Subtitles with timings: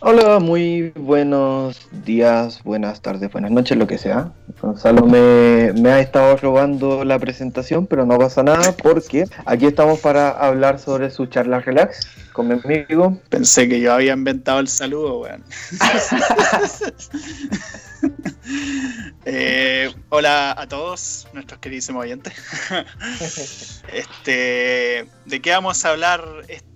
[0.00, 4.30] Hola, muy buenos días, buenas tardes, buenas noches, lo que sea.
[4.60, 10.00] Gonzalo me, me, ha estado robando la presentación, pero no pasa nada porque aquí estamos
[10.00, 13.18] para hablar sobre su charla relax con mi amigo.
[13.30, 15.42] Pensé que yo había inventado el saludo, weón.
[19.28, 22.32] Eh, hola a todos nuestros queridísimos oyentes.
[23.92, 26.22] este, ¿De qué vamos a hablar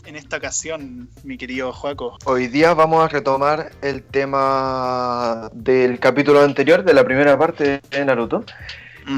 [0.05, 2.19] en esta ocasión, mi querido Joaco?
[2.25, 8.05] Hoy día vamos a retomar el tema del capítulo anterior, de la primera parte de
[8.05, 8.45] Naruto.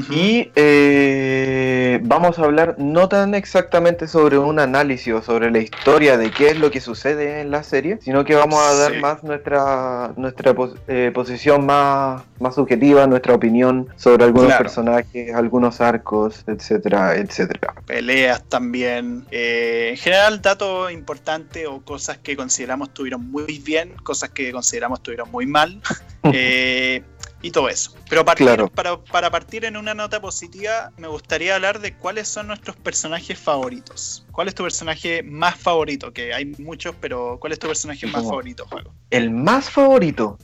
[0.09, 6.17] Y eh, vamos a hablar no tan exactamente sobre un análisis o sobre la historia
[6.17, 9.23] de qué es lo que sucede en la serie, sino que vamos a dar más
[9.23, 10.55] nuestra, nuestra
[10.87, 17.73] eh, posición más, más subjetiva, nuestra opinión sobre algunos personajes, algunos arcos, etcétera, etcétera.
[17.85, 19.25] Peleas también.
[19.31, 25.01] Eh, en general, datos importantes o cosas que consideramos tuvieron muy bien, cosas que consideramos
[25.01, 25.81] tuvieron muy mal.
[26.23, 27.03] eh,
[27.43, 27.93] y todo eso.
[28.09, 33.37] Pero para, partir en una nota positiva, me gustaría hablar de cuáles son nuestros personajes
[33.37, 34.25] favoritos.
[34.31, 36.11] ¿Cuál es tu personaje más favorito?
[36.13, 38.91] Que hay muchos, pero ¿cuál es tu personaje más favorito, juego?
[39.11, 40.39] El más favorito.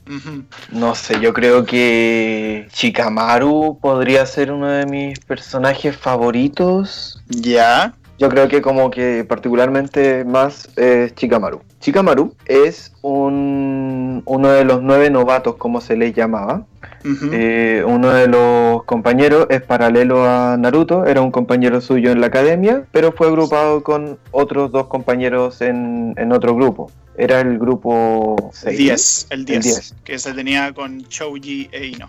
[0.71, 7.23] No sé, yo creo que Chikamaru podría ser uno de mis personajes favoritos.
[7.27, 7.93] Ya.
[8.19, 11.61] Yo creo que como que particularmente más es Chikamaru.
[11.79, 16.65] Chikamaru es un, uno de los nueve novatos, como se les llamaba.
[17.03, 22.27] Eh, uno de los compañeros es paralelo a Naruto, era un compañero suyo en la
[22.27, 26.91] academia, pero fue agrupado con otros dos compañeros en, en otro grupo.
[27.17, 32.07] Era el grupo 10, el 10, que se tenía con Chouji e Ino.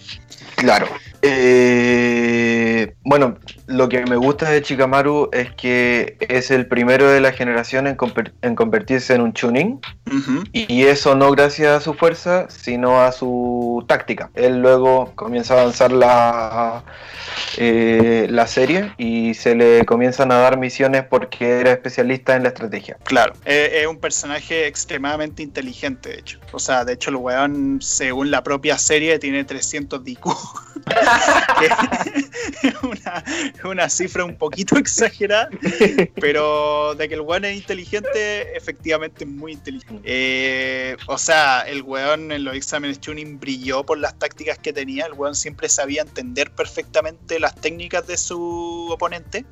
[0.60, 0.86] Claro.
[1.22, 7.32] Eh, bueno, lo que me gusta de Chikamaru es que es el primero de la
[7.32, 7.96] generación en,
[8.54, 9.80] convertirse en un Chunin.
[10.52, 14.30] Y eso no gracias a su fuerza, sino a su táctica.
[14.34, 16.84] Él luego comienza a avanzar la,
[17.56, 22.48] eh, la serie y se le comienzan a dar misiones porque era especialista en la
[22.50, 22.96] estrategia.
[23.04, 26.40] Claro, es un personaje extremadamente inteligente, de hecho.
[26.52, 30.49] O sea, de hecho, el weón, según la propia serie, tiene 300 DQ.
[32.62, 33.24] es una,
[33.64, 35.48] una, cifra un poquito exagerada,
[36.20, 40.02] pero de que el weón es inteligente, efectivamente es muy inteligente.
[40.04, 45.06] Eh, o sea, el weón en los exámenes tuning brilló por las tácticas que tenía,
[45.06, 49.44] el weón siempre sabía entender perfectamente las técnicas de su oponente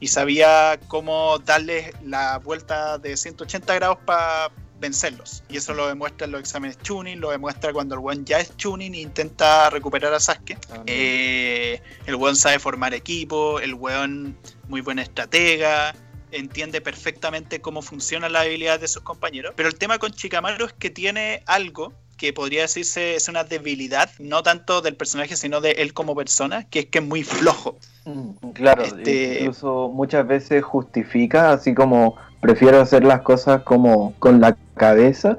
[0.00, 4.50] y sabía cómo darle la vuelta de 180 grados para
[4.80, 5.42] vencerlos.
[5.48, 8.50] Y eso lo demuestra en los exámenes tuning, lo demuestra cuando el one ya es
[8.52, 10.58] tuning e intenta recuperar a Sasuke.
[10.70, 14.36] Ah, eh, el one sabe formar equipo, el weón
[14.68, 15.94] muy buena estratega,
[16.30, 19.54] entiende perfectamente cómo funciona la habilidad de sus compañeros.
[19.56, 24.10] Pero el tema con Chikamaru es que tiene algo que podría decirse es una debilidad,
[24.18, 27.78] no tanto del personaje, sino de él como persona, que es que es muy flojo.
[28.06, 34.40] Mm, claro, este, incluso muchas veces justifica, así como prefiero hacer las cosas como con
[34.40, 35.38] la cabeza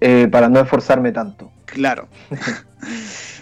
[0.00, 1.50] eh, para no esforzarme tanto.
[1.66, 2.08] Claro.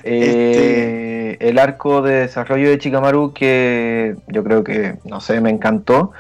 [0.05, 5.51] Eh, este el arco de desarrollo de Chikamaru que yo creo que, no sé, me
[5.51, 6.13] encantó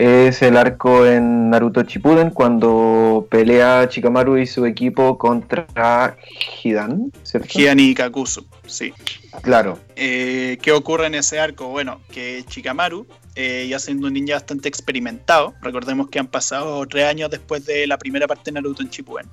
[0.00, 6.16] es el arco en Naruto Shippuden cuando pelea Chikamaru y su equipo contra
[6.62, 7.48] Hidan, ¿cierto?
[7.58, 8.94] Hidan y Kakuzu, sí.
[9.42, 9.78] Claro.
[9.96, 11.68] Eh, ¿Qué ocurre en ese arco?
[11.68, 17.04] Bueno, que Chikamaru, eh, ya siendo un ninja bastante experimentado, recordemos que han pasado tres
[17.04, 19.26] años después de la primera parte de Naruto en Shippuden.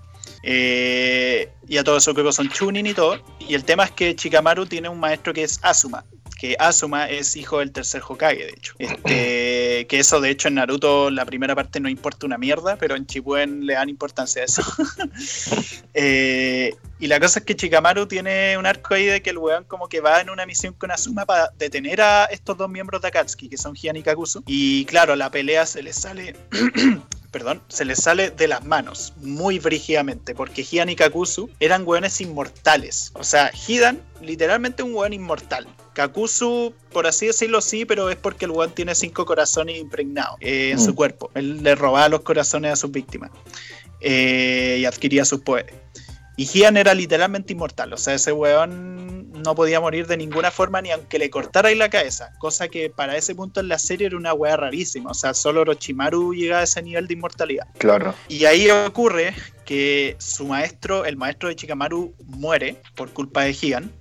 [0.44, 3.20] Eh, y a todos esos que son Chunin y todo.
[3.40, 6.06] Y el tema es que Chikamaru tiene un maestro que es Asuma,
[6.40, 8.74] que Asuma es hijo del tercer Hokage, de hecho.
[8.78, 12.96] Este, que eso, de hecho, en Naruto la primera parte no importa una mierda, pero
[12.96, 14.64] en Shippuden le dan importancia a eso.
[16.00, 19.64] Eh, y la cosa es que Chikamaru tiene un arco ahí de que el weón
[19.64, 23.08] como que va en una misión con Asuma para detener a estos dos miembros de
[23.08, 24.44] Akatsuki, que son Hian y Kakuzu.
[24.46, 26.36] Y claro, la pelea se le sale
[27.32, 32.20] perdón, se les sale de las manos muy brígidamente, porque Hidan y Kakuzu eran weones
[32.22, 33.12] inmortales.
[33.14, 35.68] O sea, Hidan, literalmente un weón inmortal.
[35.98, 40.70] Kakuzu, por así decirlo, sí, pero es porque el weón tiene cinco corazones impregnados eh,
[40.72, 40.96] en su mm.
[40.96, 41.32] cuerpo.
[41.34, 43.32] Él le robaba los corazones a sus víctimas
[44.00, 45.74] eh, y adquiría sus poderes.
[46.36, 50.84] Y Gian era literalmente inmortal, o sea, ese weón no podía morir de ninguna forma
[50.84, 54.18] ni aunque le cortara la cabeza, cosa que para ese punto en la serie era
[54.18, 57.66] una weá rarísima, o sea, solo Orochimaru llega a ese nivel de inmortalidad.
[57.80, 58.14] Claro.
[58.28, 59.34] Y ahí ocurre
[59.66, 63.92] que su maestro, el maestro de Chikamaru, muere por culpa de Gian,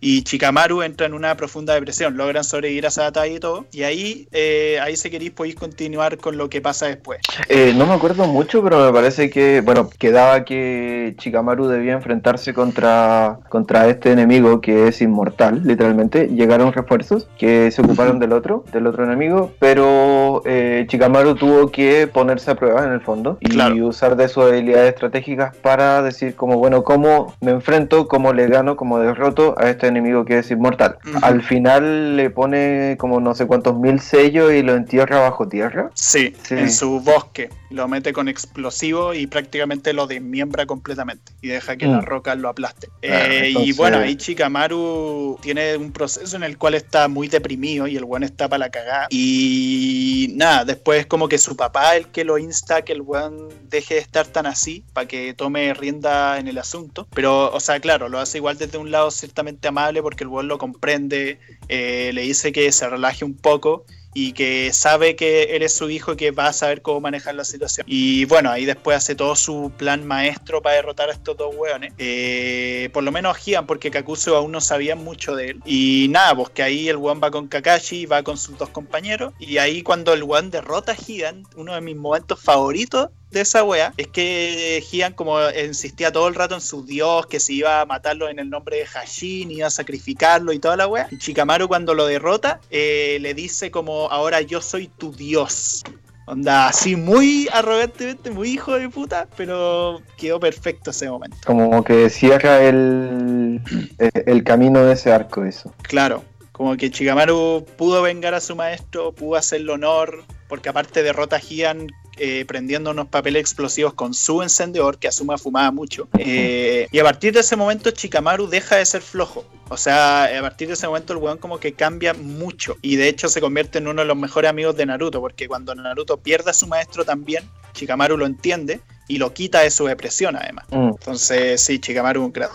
[0.00, 2.16] y Chikamaru entra en una profunda depresión.
[2.16, 3.66] Logran sobrevivir a esa batalla y todo.
[3.72, 7.20] Y ahí, eh, ahí si queréis podéis continuar con lo que pasa después.
[7.48, 12.54] Eh, no me acuerdo mucho, pero me parece que, bueno, quedaba que Chikamaru debía enfrentarse
[12.54, 16.28] contra, contra este enemigo que es inmortal, literalmente.
[16.28, 22.06] Llegaron refuerzos que se ocuparon del otro, del otro enemigo, pero eh, Chikamaru tuvo que
[22.06, 26.56] ponerse a prueba en el fondo y usar de sus habilidades estratégicas para decir como,
[26.56, 30.98] bueno, cómo me enfrento, cómo le gano, cómo derroto a este enemigo que es inmortal.
[31.22, 35.90] Al final le pone como no sé cuántos mil sellos y lo entierra bajo tierra.
[35.94, 37.50] Sí, en su bosque.
[37.70, 42.04] Lo mete con explosivo y prácticamente lo desmiembra completamente y deja que la mm.
[42.04, 42.88] roca lo aplaste.
[43.02, 47.96] Eh, y bueno, ahí Chikamaru tiene un proceso en el cual está muy deprimido y
[47.96, 49.06] el buen está para la cagada.
[49.10, 53.94] Y nada, después como que su papá el que lo insta que el buen deje
[53.94, 57.06] de estar tan así para que tome rienda en el asunto.
[57.14, 60.48] Pero, o sea, claro, lo hace igual desde un lado ciertamente amable porque el buen
[60.48, 61.38] lo comprende,
[61.68, 66.12] eh, le dice que se relaje un poco y que sabe que eres su hijo
[66.12, 67.86] y que va a saber cómo manejar la situación.
[67.88, 71.92] Y bueno, ahí después hace todo su plan maestro para derrotar a estos dos hueones.
[71.98, 75.60] Eh, por lo menos Gian, porque Kakuzu aún no sabía mucho de él.
[75.64, 79.32] Y nada, pues que ahí el weón va con Kakashi, va con sus dos compañeros.
[79.38, 83.62] Y ahí cuando el weón derrota a Gian, uno de mis momentos favoritos de esa
[83.64, 87.80] wea es que Gian como insistía todo el rato en su dios, que se iba
[87.80, 91.08] a matarlo en el nombre de Hashin, iba a sacrificarlo y toda la wea.
[91.10, 95.82] Y Chikamaru cuando lo derrota eh, le dice como ahora yo soy tu dios.
[96.26, 101.36] Onda, así muy arrogantemente, muy hijo de puta, pero quedó perfecto ese momento.
[101.44, 103.60] Como que cierra el,
[103.98, 105.74] el camino de ese arco eso.
[105.82, 106.22] Claro,
[106.52, 111.40] como que Chikamaru pudo vengar a su maestro, pudo hacerle honor, porque aparte derrota a
[111.40, 111.88] Gian
[112.22, 116.06] eh, prendiendo unos papeles explosivos con su encendedor, que Asuma fumaba mucho.
[116.18, 119.46] Eh, y a partir de ese momento, Chikamaru deja de ser flojo.
[119.70, 122.76] O sea, a partir de ese momento el weón como que cambia mucho.
[122.82, 125.74] Y de hecho se convierte en uno de los mejores amigos de Naruto, porque cuando
[125.74, 130.36] Naruto pierde a su maestro también, Chikamaru lo entiende y lo quita de su depresión
[130.36, 130.66] además.
[130.70, 130.88] Mm.
[130.88, 132.50] Entonces, sí, Chikamaru un gran.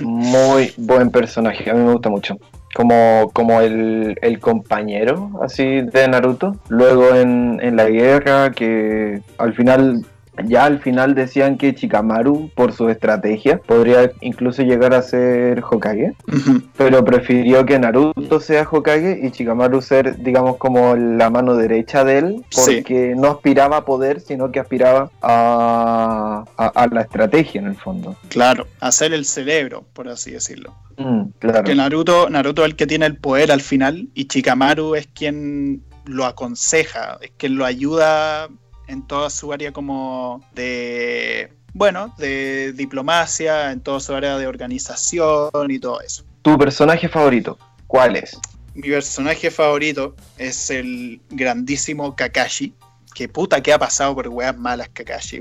[0.00, 2.36] Muy buen personaje, a mí me gusta mucho
[2.76, 6.56] como, como el, el, compañero así de Naruto.
[6.68, 10.04] Luego en, en la guerra que al final
[10.44, 16.14] ya al final decían que Chikamaru, por su estrategia, podría incluso llegar a ser Hokage,
[16.76, 22.18] pero prefirió que Naruto sea Hokage y Chikamaru ser, digamos, como la mano derecha de
[22.18, 27.76] él, porque no aspiraba a poder, sino que aspiraba a, a, la estrategia en el
[27.76, 28.16] fondo.
[28.28, 30.74] Claro, a ser el cerebro, por así decirlo.
[30.98, 31.64] Mm, claro.
[31.64, 35.82] Que Naruto, Naruto es el que tiene el poder al final y Chikamaru es quien
[36.06, 38.48] lo aconseja, es quien lo ayuda
[38.86, 45.50] en toda su área como de, bueno, de diplomacia, en toda su área de organización
[45.70, 46.24] y todo eso.
[46.42, 47.58] ¿Tu personaje favorito?
[47.86, 48.38] ¿Cuál es?
[48.74, 52.74] Mi personaje favorito es el grandísimo Kakashi.
[53.14, 55.40] Que puta que ha pasado por weas malas Kakashi,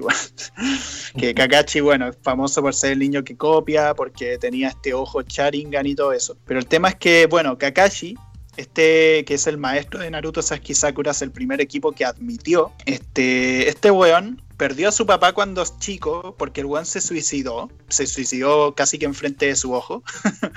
[1.17, 5.21] que Kakashi, bueno, es famoso por ser el niño que copia, porque tenía este ojo
[5.21, 6.37] Sharingan y todo eso.
[6.45, 8.15] Pero el tema es que, bueno, Kakashi
[8.57, 12.71] este que es el maestro de Naruto Sasuke Sakura es el primer equipo que admitió
[12.85, 17.69] este este weón perdió a su papá cuando es chico porque el weón se suicidó
[17.89, 20.03] se suicidó casi que enfrente de su ojo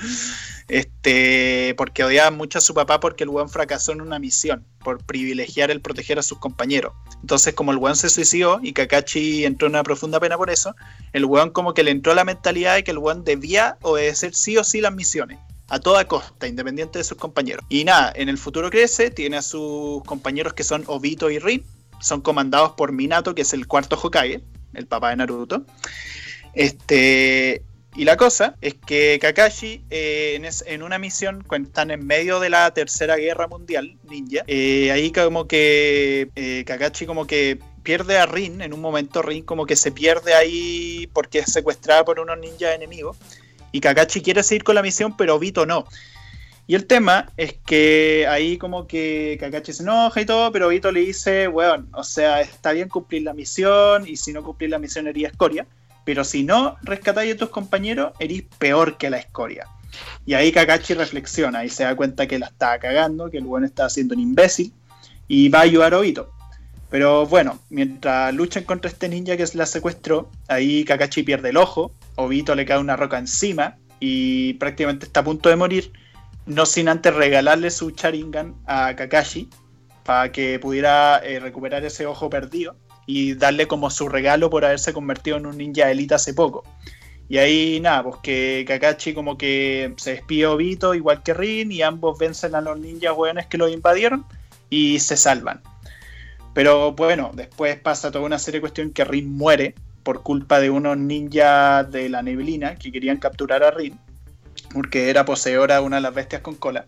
[0.69, 5.05] este porque odiaba mucho a su papá porque el weón fracasó en una misión por
[5.05, 6.93] privilegiar el proteger a sus compañeros.
[7.21, 10.75] Entonces como el weón se suicidó y Kakashi entró en una profunda pena por eso
[11.13, 14.57] el weón como que le entró la mentalidad de que el weón debía obedecer sí
[14.57, 17.65] o sí las misiones a toda costa, independiente de sus compañeros.
[17.69, 21.65] Y nada, en el futuro crece, tiene a sus compañeros que son Obito y Rin,
[22.01, 24.41] son comandados por Minato, que es el cuarto Hokage,
[24.75, 25.65] el papá de Naruto.
[26.55, 27.63] Este,
[27.95, 32.49] y la cosa es que Kakashi, eh, en, una misión, cuando están en medio de
[32.49, 38.27] la tercera guerra mundial ninja, eh, ahí como que eh, Kakashi como que pierde a
[38.27, 42.39] Rin, en un momento Rin como que se pierde ahí porque es secuestrada por unos
[42.39, 43.17] ninjas enemigos.
[43.73, 45.87] Y Kakashi quiere seguir con la misión, pero Vito no.
[46.67, 50.93] Y el tema es que ahí como que Kakashi se enoja y todo, pero Vito
[50.93, 54.79] le dice, bueno, o sea, está bien cumplir la misión y si no cumplir la
[54.79, 55.67] misión eres escoria,
[56.05, 59.67] pero si no rescatáis a tus compañeros, eres peor que la escoria.
[60.27, 63.67] Y ahí Kakashi reflexiona y se da cuenta que la está cagando, que el bueno
[63.67, 64.73] está haciendo un imbécil
[65.27, 66.38] y va a ayudar a Obito.
[66.91, 71.93] Pero bueno, mientras luchan contra este ninja que la secuestró, ahí Kakashi pierde el ojo,
[72.17, 75.93] Obito le cae una roca encima y prácticamente está a punto de morir,
[76.47, 79.51] no sin antes regalarle su Sharingan a Kakashi
[80.03, 84.95] para que pudiera eh, recuperar ese ojo perdido y darle como su regalo por haberse
[84.95, 86.65] convertido en un ninja élite hace poco.
[87.29, 91.83] Y ahí nada, pues que Kakashi como que se despide Obito igual que Rin y
[91.83, 94.25] ambos vencen a los ninjas weones que los invadieron
[94.71, 95.61] y se salvan.
[96.59, 100.71] Pero bueno, después pasa toda una serie de cuestiones que Rin muere por culpa de
[100.71, 103.97] unos ninjas de la neblina que querían capturar a Rin
[104.75, 106.87] porque era poseedora de una de las bestias con cola.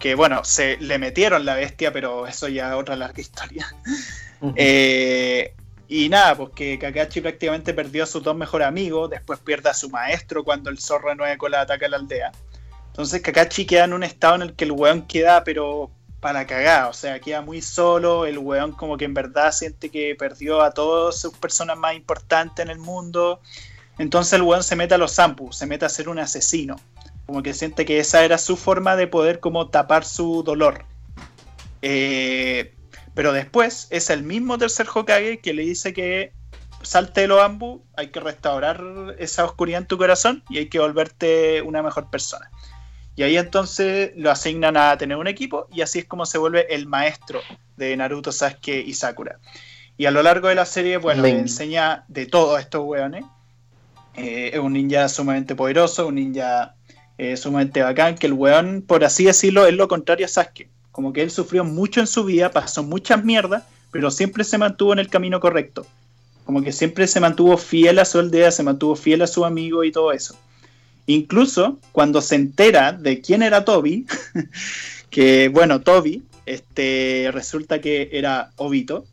[0.00, 3.72] Que bueno, se le metieron la bestia, pero eso ya es otra larga historia.
[4.56, 5.54] eh,
[5.86, 9.74] y nada, pues que Kakashi prácticamente perdió a sus dos mejores amigos, después pierde a
[9.74, 12.32] su maestro cuando el zorro de nueve cola ataca la aldea.
[12.88, 16.88] Entonces Kakashi queda en un estado en el que el weón queda, pero para cagar,
[16.90, 20.72] o sea, queda muy solo, el weón como que en verdad siente que perdió a
[20.72, 23.40] todas sus personas más importantes en el mundo.
[23.98, 26.76] Entonces el weón se mete a los Zampu, se mete a ser un asesino.
[27.26, 30.84] Como que siente que esa era su forma de poder como tapar su dolor.
[31.82, 32.74] Eh,
[33.14, 36.32] pero después es el mismo tercer Hokage que le dice que
[36.82, 38.82] salte de los ambu, hay que restaurar
[39.18, 42.50] esa oscuridad en tu corazón y hay que volverte una mejor persona.
[43.16, 46.72] Y ahí entonces lo asignan a tener un equipo y así es como se vuelve
[46.74, 47.40] el maestro
[47.76, 49.38] de Naruto, Sasuke y Sakura.
[49.98, 53.24] Y a lo largo de la serie, bueno, le enseña de todo a estos weones.
[54.14, 56.74] Eh, es un ninja sumamente poderoso, un ninja
[57.18, 61.12] eh, sumamente bacán, que el weón, por así decirlo, es lo contrario a Sasuke como
[61.12, 64.98] que él sufrió mucho en su vida, pasó muchas mierdas, pero siempre se mantuvo en
[64.98, 65.86] el camino correcto.
[66.44, 69.84] Como que siempre se mantuvo fiel a su aldea, se mantuvo fiel a su amigo
[69.84, 70.36] y todo eso.
[71.10, 74.06] Incluso cuando se entera de quién era Toby,
[75.10, 79.04] que bueno, Toby, este, resulta que era Obito,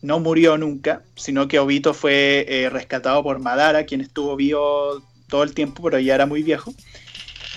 [0.00, 5.42] no murió nunca, sino que Obito fue eh, rescatado por Madara, quien estuvo vivo todo
[5.42, 6.72] el tiempo, pero ya era muy viejo.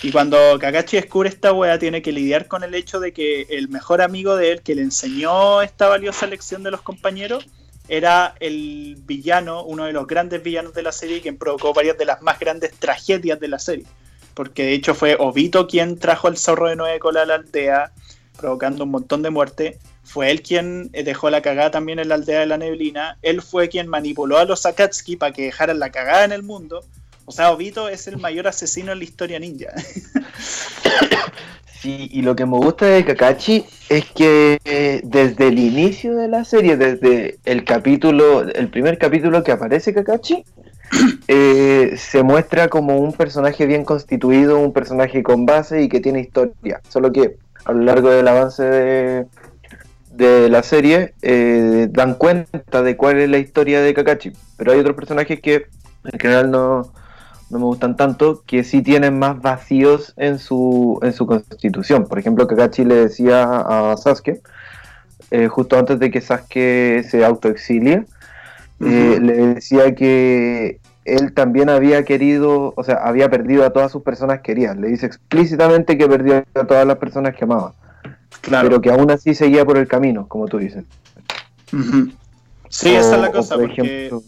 [0.04, 3.70] Y cuando Kakashi descubre esta wea, tiene que lidiar con el hecho de que el
[3.70, 7.48] mejor amigo de él, que le enseñó esta valiosa lección de los compañeros,
[7.88, 12.06] era el villano, uno de los grandes villanos de la serie, quien provocó varias de
[12.06, 13.86] las más grandes tragedias de la serie.
[14.34, 17.92] Porque de hecho fue Obito quien trajo el zorro de nueve cola a la aldea,
[18.38, 19.80] provocando un montón de muerte.
[20.04, 23.18] Fue él quien dejó la cagada también en la aldea de la neblina.
[23.22, 26.84] Él fue quien manipuló a los Akatsuki para que dejaran la cagada en el mundo
[27.30, 29.74] o sea, Obito es el mayor asesino en la historia ninja.
[31.88, 36.28] Sí, y lo que me gusta de Kakashi es que eh, desde el inicio de
[36.28, 40.44] la serie, desde el capítulo, el primer capítulo que aparece Kakashi,
[41.30, 46.20] eh, se muestra como un personaje bien constituido, un personaje con base y que tiene
[46.20, 46.82] historia.
[46.90, 49.28] Solo que a lo largo del avance de,
[50.12, 54.34] de la serie eh, dan cuenta de cuál es la historia de Kakashi.
[54.58, 55.68] Pero hay otros personajes que
[56.04, 56.92] en general no,
[57.50, 62.06] no me gustan tanto, que sí tienen más vacíos en su, en su constitución.
[62.06, 64.42] Por ejemplo, Kakashi le decía a Sasuke,
[65.32, 68.06] eh, justo antes de que Sasuke se autoexilie,
[68.80, 74.04] eh, le decía que él también había querido, o sea, había perdido a todas sus
[74.04, 74.78] personas queridas.
[74.78, 77.74] Le dice explícitamente que perdió a todas las personas que amaba.
[78.42, 78.68] Claro.
[78.68, 80.84] Pero que aún así seguía por el camino, como tú dices.
[82.70, 83.56] Sí, esa es la cosa.
[83.56, 84.22] Por ejemplo,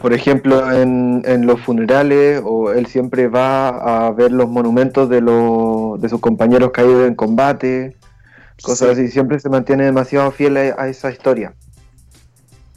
[0.00, 6.08] por ejemplo, en, los funerales, o él siempre va a ver los monumentos de, de
[6.08, 7.96] sus compañeros caídos en combate,
[8.62, 11.54] cosas así, siempre se mantiene demasiado fiel a, esa historia.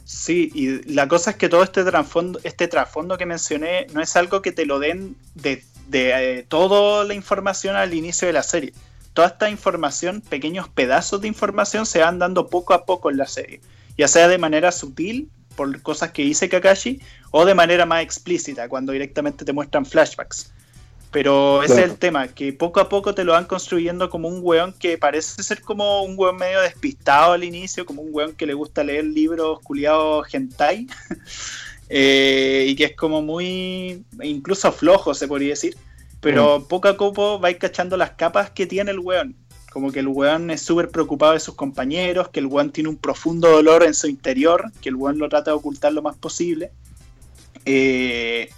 [0.04, 4.14] Sí, y la cosa es que todo este trasfondo, este trasfondo que mencioné no es
[4.16, 8.42] algo que te lo den de, de eh, toda la información al inicio de la
[8.42, 8.74] serie.
[9.14, 13.26] Toda esta información, pequeños pedazos de información, se van dando poco a poco en la
[13.26, 13.62] serie,
[13.96, 18.68] ya sea de manera sutil por cosas que dice Kakashi, o de manera más explícita,
[18.68, 20.52] cuando directamente te muestran flashbacks.
[21.10, 24.40] Pero ese es el tema, que poco a poco te lo van construyendo como un
[24.42, 28.46] weón que parece ser como un weón medio despistado al inicio, como un weón que
[28.46, 30.88] le gusta leer libros culiados hentai,
[31.88, 35.76] eh, y que es como muy, incluso flojo se podría decir,
[36.20, 36.64] pero mm.
[36.66, 39.36] poco a poco vais cachando las capas que tiene el weón.
[39.74, 42.96] Como que el weón es súper preocupado de sus compañeros, que el weón tiene un
[42.96, 46.70] profundo dolor en su interior, que el weón lo trata de ocultar lo más posible.
[47.64, 48.48] Eh,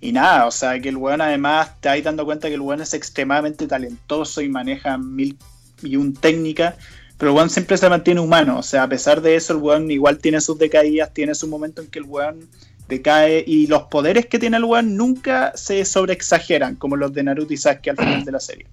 [0.00, 2.80] y nada, o sea, que el weón además te hay dando cuenta que el weón
[2.80, 5.36] es extremadamente talentoso y maneja mil
[5.82, 6.78] y un técnica,
[7.18, 9.90] pero el weón siempre se mantiene humano, o sea, a pesar de eso, el weón
[9.90, 12.48] igual tiene sus decaídas, tiene su momento en que el weón
[12.88, 17.52] decae y los poderes que tiene el weón nunca se sobreexageran, como los de Naruto
[17.52, 18.66] y Sasuke al final de la serie.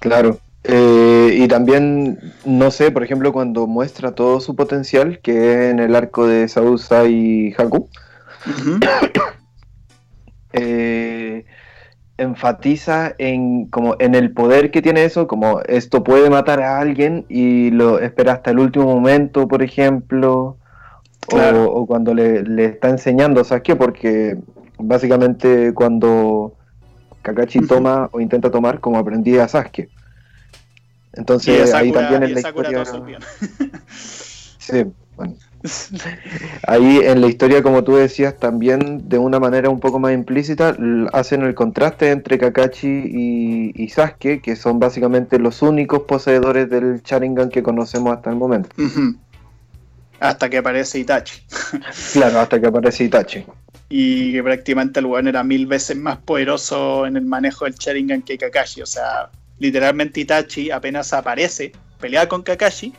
[0.00, 5.78] Claro, eh, y también, no sé, por ejemplo, cuando muestra todo su potencial, que en
[5.78, 7.88] el arco de Sausa y Haku,
[10.52, 11.46] eh,
[12.18, 17.24] enfatiza en, como en el poder que tiene eso, como esto puede matar a alguien
[17.28, 20.58] y lo espera hasta el último momento, por ejemplo,
[21.32, 23.76] o, cuando le, le, está enseñando, ¿sabes qué?
[23.76, 24.36] Porque
[24.78, 26.54] básicamente cuando
[27.22, 29.88] Kakashi toma o intenta tomar como aprendí a Sasuke.
[31.12, 32.84] Entonces ahí también en la historia...
[34.58, 34.84] sí,
[35.16, 35.36] bueno.
[36.66, 40.76] Ahí en la historia, como tú decías, también de una manera un poco más implícita,
[41.12, 47.50] hacen el contraste entre Kakashi y, Sasuke, que son básicamente los únicos poseedores del Sharingan
[47.50, 48.70] que conocemos hasta el momento.
[50.18, 51.42] Hasta que aparece Itachi.
[52.12, 53.44] claro, hasta que aparece Itachi.
[53.88, 58.22] Y que prácticamente el weón era mil veces más poderoso en el manejo del Sharingan
[58.22, 58.82] que Kakashi.
[58.82, 62.92] O sea, literalmente Itachi apenas aparece, pelea con Kakashi,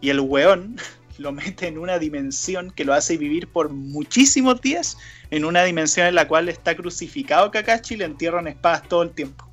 [0.00, 0.76] y el weón
[1.18, 4.96] lo mete en una dimensión que lo hace vivir por muchísimos días,
[5.30, 9.10] en una dimensión en la cual está crucificado Kakashi y le entierran espadas todo el
[9.10, 9.46] tiempo.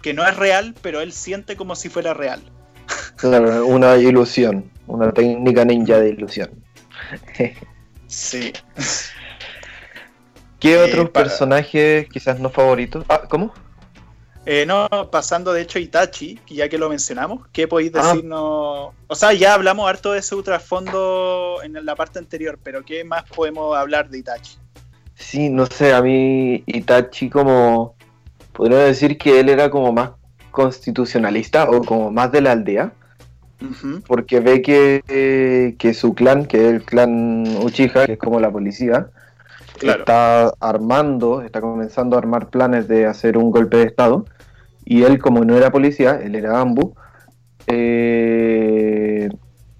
[0.00, 2.40] Que no es real, pero él siente como si fuera real.
[3.16, 6.50] Claro, una ilusión, una técnica ninja de ilusión.
[8.06, 8.52] sí.
[10.58, 13.04] ¿Qué otros eh, personajes quizás no favoritos?
[13.08, 13.52] Ah, ¿cómo?
[14.44, 18.02] Eh, no, pasando de hecho a Itachi, ya que lo mencionamos, ¿qué podéis ah.
[18.02, 18.94] decirnos?
[19.06, 23.22] O sea, ya hablamos harto de su trasfondo en la parte anterior, pero ¿qué más
[23.24, 24.56] podemos hablar de Itachi?
[25.14, 27.94] Sí, no sé, a mí Itachi como...
[28.52, 30.10] Podría decir que él era como más
[30.50, 32.92] constitucionalista o como más de la aldea.
[34.06, 38.50] Porque ve que, que su clan, que es el clan Uchiha, que es como la
[38.50, 39.08] policía,
[39.80, 44.26] está armando, está comenzando a armar planes de hacer un golpe de Estado.
[44.84, 46.94] Y él, como no era policía, él era Ambu.
[47.66, 49.28] Eh,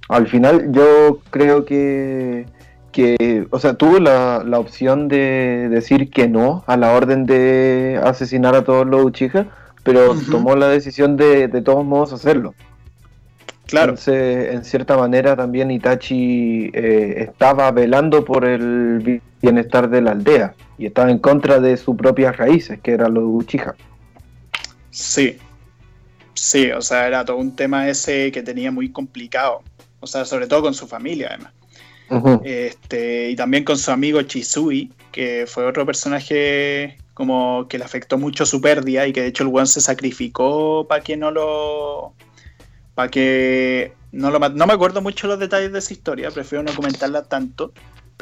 [0.08, 2.46] al final yo creo que,
[2.92, 8.00] que o sea, tuvo la, la, opción de decir que no a la orden de
[8.02, 9.46] asesinar a todos los Uchiha,
[9.82, 12.54] pero tomó la decisión de de todos modos hacerlo.
[13.66, 13.92] Claro.
[13.92, 20.54] Entonces, en cierta manera también Itachi eh, estaba velando por el bienestar de la aldea
[20.76, 23.74] y estaba en contra de sus propias raíces, que eran los Uchiha.
[24.92, 25.38] Sí,
[26.34, 29.62] sí, o sea, era todo un tema ese que tenía muy complicado,
[30.00, 31.52] o sea, sobre todo con su familia además.
[32.44, 38.18] este, y también con su amigo Chisui, que fue otro personaje como que le afectó
[38.18, 42.14] mucho su pérdida y que de hecho el buen se sacrificó para que no lo
[42.94, 46.74] para que no, lo, no me acuerdo mucho los detalles de esa historia, prefiero no
[46.74, 47.72] comentarla tanto,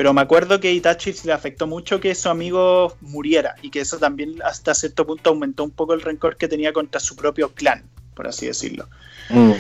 [0.01, 3.99] pero me acuerdo que Itachi le afectó mucho que su amigo muriera y que eso
[3.99, 7.85] también hasta cierto punto aumentó un poco el rencor que tenía contra su propio clan,
[8.15, 8.89] por así decirlo.
[9.29, 9.53] Mm.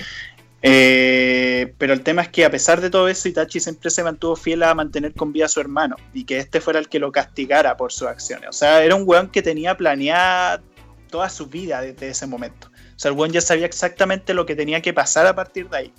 [0.62, 4.35] Eh, pero el tema es que a pesar de todo eso, Itachi siempre se mantuvo
[4.35, 7.12] fiel a mantener con vida a su hermano y que este fuera el que lo
[7.12, 8.48] castigara por sus acciones.
[8.48, 10.62] O sea, era un weón que tenía planeada
[11.11, 14.83] toda su vida desde ese momento sea, el buen ya sabía exactamente lo que tenía
[14.83, 15.92] que pasar a partir de ahí.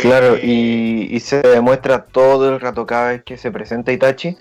[0.00, 4.36] Claro, eh, y, se demuestra todo el rato cada vez que se presenta Itachi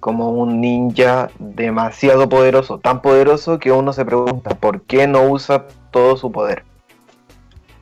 [0.00, 5.68] como un ninja demasiado poderoso, tan poderoso que uno se pregunta por qué no usa
[5.92, 6.64] todo su poder.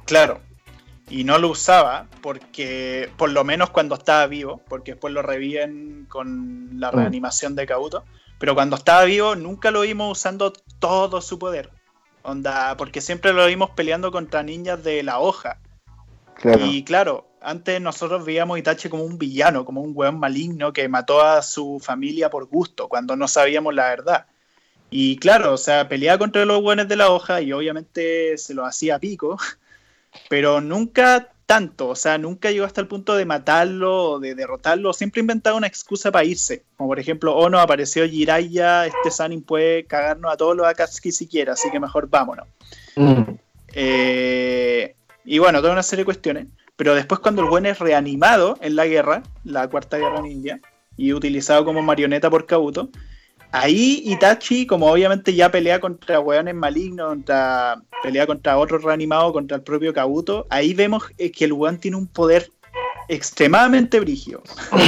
[0.04, 0.40] Claro,
[1.08, 6.06] y no lo usaba porque, por lo menos cuando estaba vivo, porque después lo reviven
[6.08, 6.94] con la mm.
[6.94, 8.04] reanimación de Kabuto,
[8.38, 11.70] pero cuando estaba vivo nunca lo vimos usando todo su poder.
[12.22, 15.58] Onda, porque siempre lo vimos peleando contra ninjas de la hoja.
[16.60, 20.88] Y claro, antes nosotros veíamos a Itachi como un villano, como un weón maligno que
[20.88, 24.26] mató a su familia por gusto, cuando no sabíamos la verdad.
[24.90, 28.64] Y claro, o sea, peleaba contra los weones de la hoja y obviamente se lo
[28.64, 29.38] hacía pico,
[30.28, 34.92] pero nunca tanto, o sea, nunca llegó hasta el punto de matarlo o de derrotarlo,
[34.92, 39.42] siempre inventaba una excusa para irse, como por ejemplo, oh no, apareció Jiraiya, este Sanin
[39.42, 42.46] puede cagarnos a todos los Akatsuki siquiera, así que mejor vámonos.
[42.94, 43.22] Mm.
[43.72, 48.56] Eh, y bueno, toda una serie de cuestiones, pero después cuando el buen es reanimado
[48.60, 50.58] en la guerra, la cuarta guerra ninja,
[50.96, 52.90] y utilizado como marioneta por Kabuto,
[53.52, 59.56] Ahí Itachi, como obviamente ya pelea contra hueones malignos, contra, pelea contra otro reanimado, contra
[59.56, 62.50] el propio Kabuto, ahí vemos que el weón tiene un poder
[63.08, 64.42] extremadamente brígido.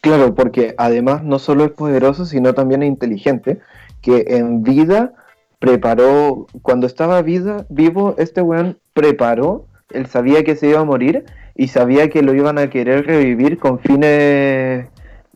[0.00, 3.60] Claro, porque además no solo es poderoso, sino también es inteligente,
[4.02, 5.14] que en vida
[5.58, 11.24] preparó, cuando estaba vida, vivo, este weón preparó, él sabía que se iba a morir
[11.54, 14.86] y sabía que lo iban a querer revivir con fines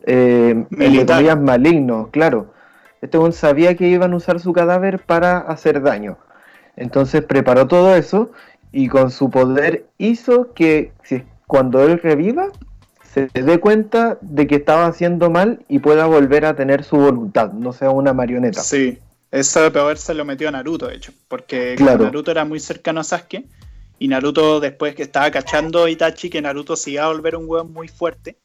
[0.05, 0.65] eh,
[1.39, 2.53] malignos, claro.
[3.01, 6.17] Este buen sabía que iban a usar su cadáver para hacer daño.
[6.75, 8.31] Entonces preparó todo eso
[8.71, 12.49] y con su poder hizo que si, cuando él reviva
[13.03, 17.51] se dé cuenta de que estaba haciendo mal y pueda volver a tener su voluntad,
[17.53, 18.61] no sea una marioneta.
[18.61, 18.99] Sí,
[19.31, 23.03] eso poder se lo metió a Naruto, de hecho, porque Naruto era muy cercano a
[23.03, 23.45] Sasuke
[23.99, 27.45] y Naruto después que estaba cachando a Itachi que Naruto se iba a volver un
[27.47, 28.37] hueón muy fuerte,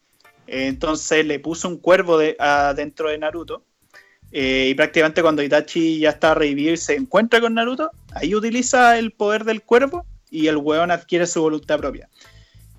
[0.46, 2.36] entonces le puso un cuervo de,
[2.76, 3.64] dentro de Naruto
[4.36, 8.98] Eh, y prácticamente cuando Itachi ya está revivido y se encuentra con Naruto, ahí utiliza
[8.98, 12.08] el poder del cuervo y el weón adquiere su voluntad propia.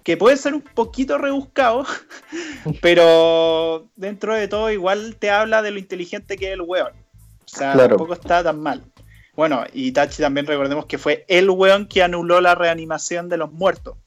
[0.03, 1.85] Que puede ser un poquito rebuscado,
[2.81, 7.04] pero dentro de todo igual te habla de lo inteligente que es el weón.
[7.55, 8.83] O sea, tampoco está tan mal.
[9.35, 13.51] Bueno, y Itachi también recordemos que fue el weón que anuló la reanimación de los
[13.51, 13.97] muertos.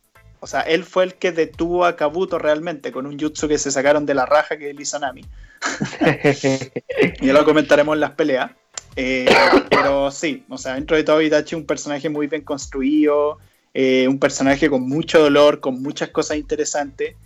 [0.41, 3.71] O sea, él fue el que detuvo a Kabuto realmente con un jutsu que se
[3.71, 5.25] sacaron de la raja que es Izanami.
[7.21, 8.53] ya lo comentaremos en las peleas.
[8.97, 9.27] Eh,
[9.69, 13.39] pero sí, o sea, dentro de todo Itachi es un personaje muy bien construido,
[13.75, 17.17] eh, un personaje con mucho dolor, con muchas cosas interesantes,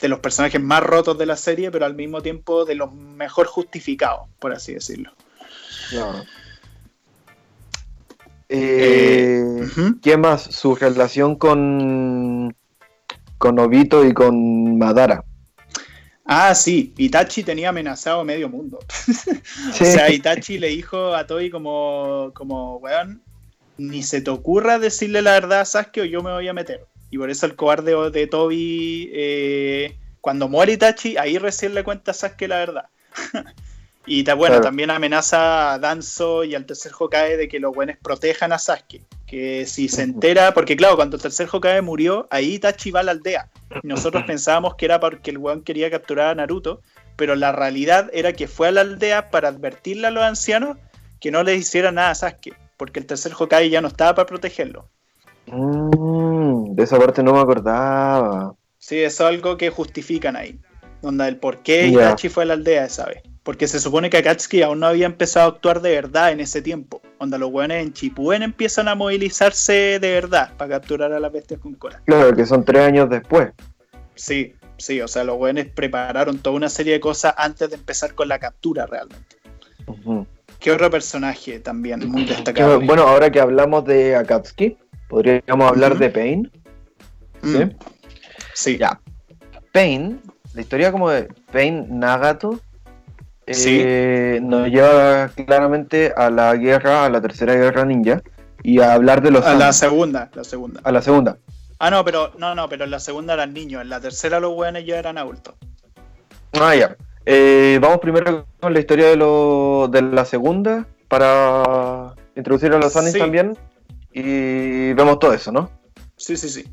[0.00, 3.46] de los personajes más rotos de la serie, pero al mismo tiempo de los mejor
[3.46, 5.12] justificados, por así decirlo.
[8.48, 9.68] Eh,
[10.02, 10.42] ¿Qué más?
[10.42, 12.54] Su relación con,
[13.36, 15.24] con Obito y con Madara.
[16.24, 18.78] Ah, sí, Itachi tenía amenazado medio mundo.
[19.70, 23.22] o sea, Itachi le dijo a Toby como, como, weón,
[23.78, 26.86] ni se te ocurra decirle la verdad a Sasuke o yo me voy a meter.
[27.10, 32.10] Y por eso el cobarde de Toby, eh, cuando muere Itachi, ahí recién le cuenta
[32.10, 32.86] a Sasuke la verdad.
[34.10, 38.52] Y bueno, también amenaza a Danzo y al tercer Hokage de que los buenos protejan
[38.52, 39.02] a Sasuke.
[39.26, 43.02] Que si se entera, porque claro, cuando el tercer Hokage murió, ahí Itachi va a
[43.02, 43.50] la aldea.
[43.82, 46.80] Y nosotros pensábamos que era porque el weón quería capturar a Naruto,
[47.16, 50.78] pero la realidad era que fue a la aldea para advertirle a los ancianos
[51.20, 54.26] que no les hiciera nada a Sasuke, porque el tercer Hokage ya no estaba para
[54.26, 54.88] protegerlo.
[55.48, 58.54] Mm, de esa parte no me acordaba.
[58.78, 60.58] Sí, eso es algo que justifican ahí.
[61.02, 63.22] Donde el por qué Itachi fue a la aldea esa vez.
[63.48, 66.60] Porque se supone que Akatsuki aún no había empezado a actuar de verdad en ese
[66.60, 67.00] tiempo.
[67.16, 71.58] Cuando los weones en Chipuden empiezan a movilizarse de verdad para capturar a las bestias
[71.58, 71.98] con cola.
[72.04, 73.52] Claro, que son tres años después.
[74.16, 78.14] Sí, sí, o sea, los weones prepararon toda una serie de cosas antes de empezar
[78.14, 79.36] con la captura realmente.
[80.60, 82.82] ¿Qué otro personaje también muy destacado?
[82.82, 84.76] Bueno, ahora que hablamos de Akatsuki,
[85.08, 86.52] podríamos hablar de Pain.
[87.40, 87.56] Mm.
[87.56, 87.76] ¿Sí?
[88.52, 88.76] Sí.
[88.76, 89.00] Ya.
[89.72, 90.20] Pain,
[90.52, 92.60] la historia como de Pain Nagato
[93.48, 98.22] eh, nos lleva claramente a la guerra, a la tercera guerra ninja,
[98.62, 99.44] y a hablar de los...
[99.44, 100.80] A la segunda, la segunda.
[100.84, 101.38] A la segunda.
[101.78, 104.54] Ah, no, pero no, no, pero en la segunda eran niños, en la tercera los
[104.54, 105.54] buenos ya eran adultos.
[106.52, 106.96] Ah, ya.
[107.24, 112.96] Eh, vamos primero con la historia de, lo, de la segunda para introducir a los
[112.96, 113.56] anis también
[114.12, 115.70] y vemos todo eso, ¿no?
[116.16, 116.64] Sí, sí, sí.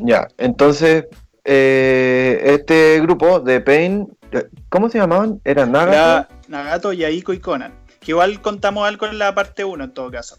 [0.00, 1.06] Ya, entonces
[1.44, 4.08] eh, este grupo de Pain
[4.68, 5.40] ¿Cómo se llamaban?
[5.44, 6.34] ¿Eran Nagato?
[6.48, 7.72] Nagato, Yaiko y Conan.
[8.00, 10.36] Que igual contamos algo en la parte 1 en todo caso.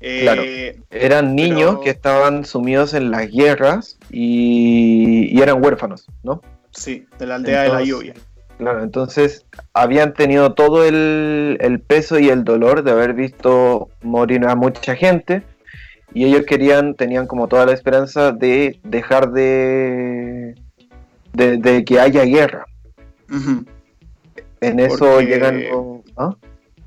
[0.00, 0.42] Eh, claro.
[0.90, 6.40] Eran niños que estaban sumidos en las guerras y, eran huérfanos, ¿no?
[6.70, 8.14] Sí, de la aldea de la lluvia.
[8.58, 14.44] Claro, entonces habían tenido todo el, el, peso y el dolor de haber visto morir
[14.46, 15.44] a mucha gente
[16.12, 20.56] y ellos querían, tenían como toda la esperanza de dejar de,
[21.32, 22.66] de que haya guerra.
[24.60, 25.64] En eso llegan
[26.16, 26.36] ¿ah?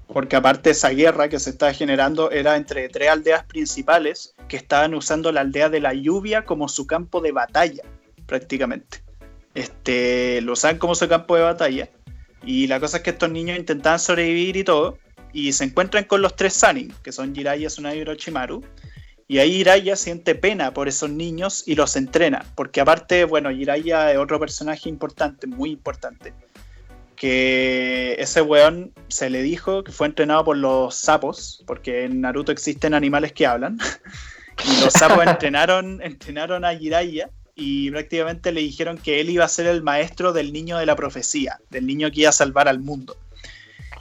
[0.08, 4.94] Porque aparte esa guerra que se estaba generando era entre tres aldeas principales que estaban
[4.94, 7.84] usando la aldea de la lluvia como su campo de batalla,
[8.26, 9.04] prácticamente.
[9.56, 11.90] Este, lo usaban como su campo de batalla.
[12.44, 14.98] Y la cosa es que estos niños intentaban sobrevivir y todo.
[15.32, 18.62] Y se encuentran con los tres Sanin, que son Jiraiya, Tsunade y Orochimaru.
[19.32, 24.12] Y ahí Jiraiya siente pena por esos niños y los entrena, porque aparte, bueno, Jiraiya
[24.12, 26.34] es otro personaje importante, muy importante,
[27.16, 32.52] que ese weón se le dijo que fue entrenado por los sapos, porque en Naruto
[32.52, 33.78] existen animales que hablan,
[34.70, 39.48] y los sapos entrenaron, entrenaron a Jiraiya y prácticamente le dijeron que él iba a
[39.48, 42.82] ser el maestro del niño de la profecía, del niño que iba a salvar al
[42.82, 43.16] mundo.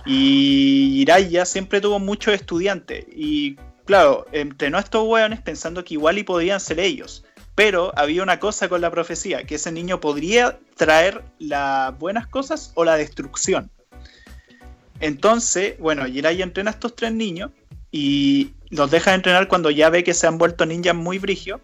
[0.05, 3.55] Y Jiraiya siempre tuvo muchos estudiantes y
[3.91, 7.25] claro, entrenó a estos hueones pensando que igual y podían ser ellos.
[7.57, 12.71] Pero había una cosa con la profecía, que ese niño podría traer las buenas cosas
[12.77, 13.69] o la destrucción.
[15.01, 17.51] Entonces, bueno, Jiraiya entrena a estos tres niños
[17.91, 21.61] y los deja entrenar cuando ya ve que se han vuelto ninjas muy brigio.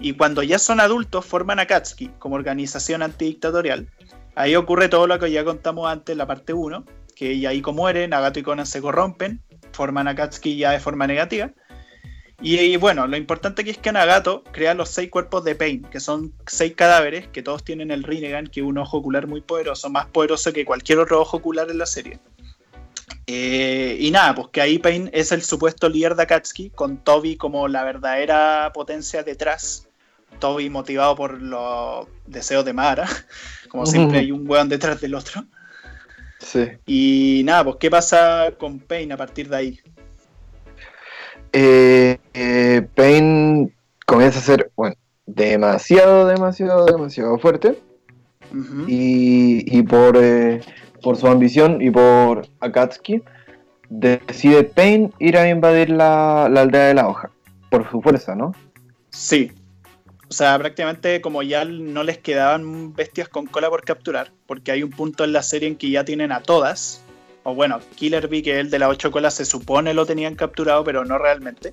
[0.00, 3.90] Y cuando ya son adultos, forman a Katsuki como organización antidictatorial.
[4.36, 8.08] Ahí ocurre todo lo que ya contamos antes en la parte 1, que Yaiko muere,
[8.08, 11.50] Nagato y Conan se corrompen, forman a Katsuki ya de forma negativa.
[12.40, 15.98] Y, bueno, lo importante aquí es que Nagato crea los seis cuerpos de Pain, que
[15.98, 19.90] son seis cadáveres que todos tienen el Rinnegan, que es un ojo ocular muy poderoso,
[19.90, 22.20] más poderoso que cualquier otro ojo ocular en la serie.
[23.26, 27.36] Eh, y nada, pues que ahí Pain es el supuesto líder de Akatsuki, con Toby
[27.36, 29.88] como la verdadera potencia detrás.
[30.38, 33.08] Toby motivado por los deseos de Mara,
[33.68, 35.44] como siempre hay un weón detrás del otro.
[36.48, 36.66] Sí.
[36.86, 39.80] Y nada, pues, ¿qué pasa con Pain a partir de ahí?
[41.52, 43.74] Eh, eh, Pain
[44.06, 47.78] comienza a ser, bueno, demasiado, demasiado, demasiado fuerte.
[48.86, 50.62] y, por, eh,
[51.02, 53.22] por su ambición y por Akatsuki,
[53.90, 57.30] decide Pain ir a invadir la, aldea de la hoja.
[57.68, 58.54] Por su fuerza, ¿no?
[59.10, 59.52] Sí.
[60.30, 64.82] O sea, prácticamente como ya no les quedaban bestias con cola por capturar, porque hay
[64.82, 67.02] un punto en la serie en que ya tienen a todas,
[67.44, 70.34] o bueno, Killer Bee, que es el de las ocho colas, se supone lo tenían
[70.34, 71.72] capturado, pero no realmente.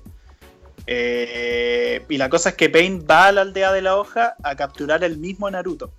[0.86, 4.56] Eh, y la cosa es que Pain va a la aldea de la hoja a
[4.56, 5.90] capturar el mismo Naruto.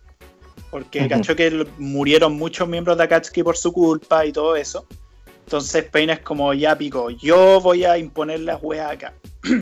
[0.72, 4.86] Porque cachó que murieron muchos miembros de Akatsuki por su culpa y todo eso.
[5.46, 9.14] Entonces Pain es como, ya pico, yo voy a imponer las weas acá.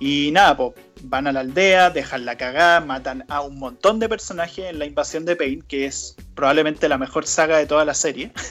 [0.00, 4.08] y nada, pues van a la aldea, dejan la cagada, matan a un montón de
[4.08, 7.94] personajes en la invasión de Pain, que es probablemente la mejor saga de toda la
[7.94, 8.32] serie.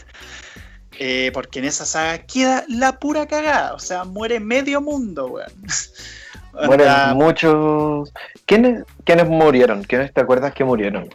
[0.99, 3.75] Eh, porque en esa saga queda la pura cagada.
[3.75, 5.51] O sea, muere medio mundo, weón.
[6.65, 8.12] Mueren muchos.
[8.45, 9.83] ¿Quiénes, ¿Quiénes murieron?
[9.83, 11.07] ¿Quiénes te acuerdas que murieron?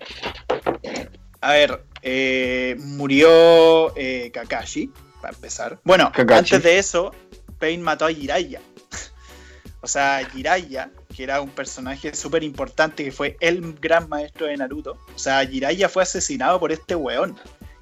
[1.40, 5.80] A ver, eh, murió eh, Kakashi, para empezar.
[5.82, 7.12] Bueno, antes de eso,
[7.58, 8.60] Pain mató a Jiraiya.
[9.82, 14.56] O sea, Jiraiya, que era un personaje súper importante, que fue el gran maestro de
[14.56, 14.96] Naruto.
[15.14, 17.36] O sea, Jiraiya fue asesinado por este weón.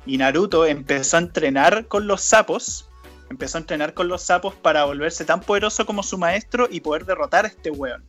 [0.06, 2.88] Y Naruto empezó a entrenar con los sapos.
[3.28, 7.04] Empezó a entrenar con los sapos para volverse tan poderoso como su maestro y poder
[7.04, 8.02] derrotar a este weón.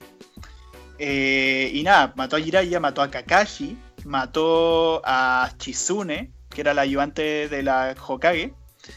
[0.98, 6.84] Eh, y nada, mató a Jiraiya, mató a Kakashi, mató a Chizune, que era la
[6.84, 8.54] ayudante de la Hokage.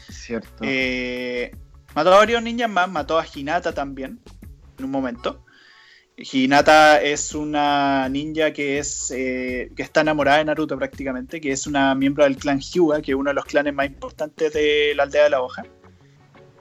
[0.09, 0.49] Cierto.
[0.61, 1.51] Eh,
[1.93, 4.19] mató a varios ninjas más, mató a Hinata también,
[4.77, 5.45] en un momento.
[6.17, 11.67] Hinata es una ninja que es eh, que está enamorada de Naruto prácticamente, que es
[11.67, 15.03] una miembro del clan Hyuga, que es uno de los clanes más importantes de la
[15.03, 15.65] aldea de la hoja.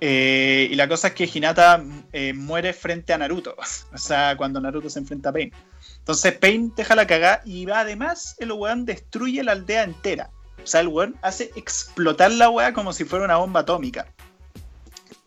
[0.00, 3.54] Eh, y la cosa es que Hinata eh, muere frente a Naruto,
[3.92, 5.52] o sea, cuando Naruto se enfrenta a Pain.
[5.98, 10.30] Entonces Pain deja la cagada y va, además el weón destruye la aldea entera.
[10.62, 14.06] O sea, el weón hace explotar la weá como si fuera una bomba atómica.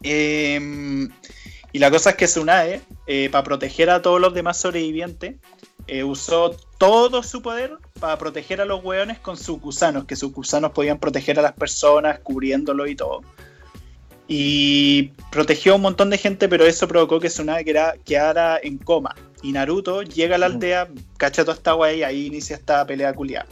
[0.04, 1.10] Eh,
[1.78, 5.36] y la cosa es que Tsunade, eh, para proteger a todos los demás sobrevivientes,
[5.86, 10.34] eh, usó todo su poder para proteger a los weones con sus gusanos, que sus
[10.34, 13.22] gusanos podían proteger a las personas, cubriéndolo y todo.
[14.28, 17.64] Y protegió a un montón de gente, pero eso provocó que Tsunade
[18.04, 19.14] quedara en coma.
[19.44, 20.88] Y Naruto llega a la aldea,
[21.18, 23.46] cacha toda esta wea y ahí inicia esta pelea culiada.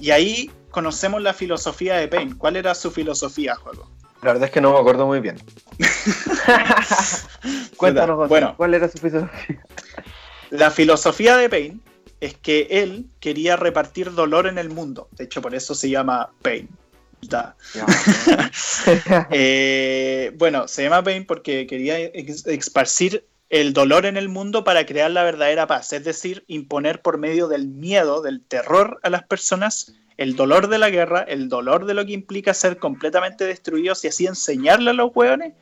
[0.00, 2.34] Y ahí conocemos la filosofía de Pain.
[2.34, 3.88] ¿Cuál era su filosofía, juego?
[4.22, 5.36] La verdad es que no me acuerdo muy bien.
[7.76, 9.64] Cuéntanos, bueno, ¿cuál era su filosofía?
[10.50, 11.82] La filosofía de Pain
[12.20, 15.08] es que él quería repartir dolor en el mundo.
[15.12, 16.68] De hecho, por eso se llama Pain.
[19.30, 25.10] Eh, bueno, se llama Pain porque quería esparcir el dolor en el mundo para crear
[25.10, 29.92] la verdadera paz, es decir, imponer por medio del miedo, del terror a las personas
[30.20, 34.08] el dolor de la guerra, el dolor de lo que implica ser completamente destruidos y
[34.08, 35.54] así enseñarle a los hueones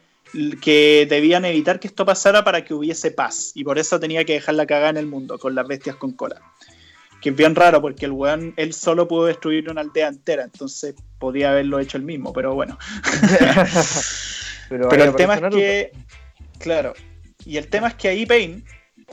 [0.61, 3.53] que debían evitar que esto pasara para que hubiese paz.
[3.55, 6.11] Y por eso tenía que dejar la cagada en el mundo con las bestias con
[6.11, 6.43] cola.
[7.23, 10.97] Que es bien raro porque el weón, él solo pudo destruir una aldea entera, entonces
[11.21, 12.77] podía haberlo hecho él mismo, pero bueno.
[14.69, 15.93] pero, pero el tema es que,
[16.59, 16.95] claro,
[17.45, 18.65] y el tema es que ahí Pain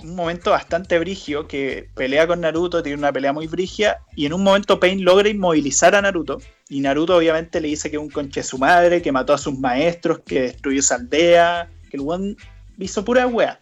[0.03, 4.33] un momento bastante brigio que pelea con Naruto, tiene una pelea muy brigia y en
[4.33, 8.09] un momento Pain logra inmovilizar a Naruto y Naruto obviamente le dice que es un
[8.09, 12.35] conche su madre, que mató a sus maestros, que destruyó esa aldea, que el weón
[12.79, 13.61] hizo pura wea.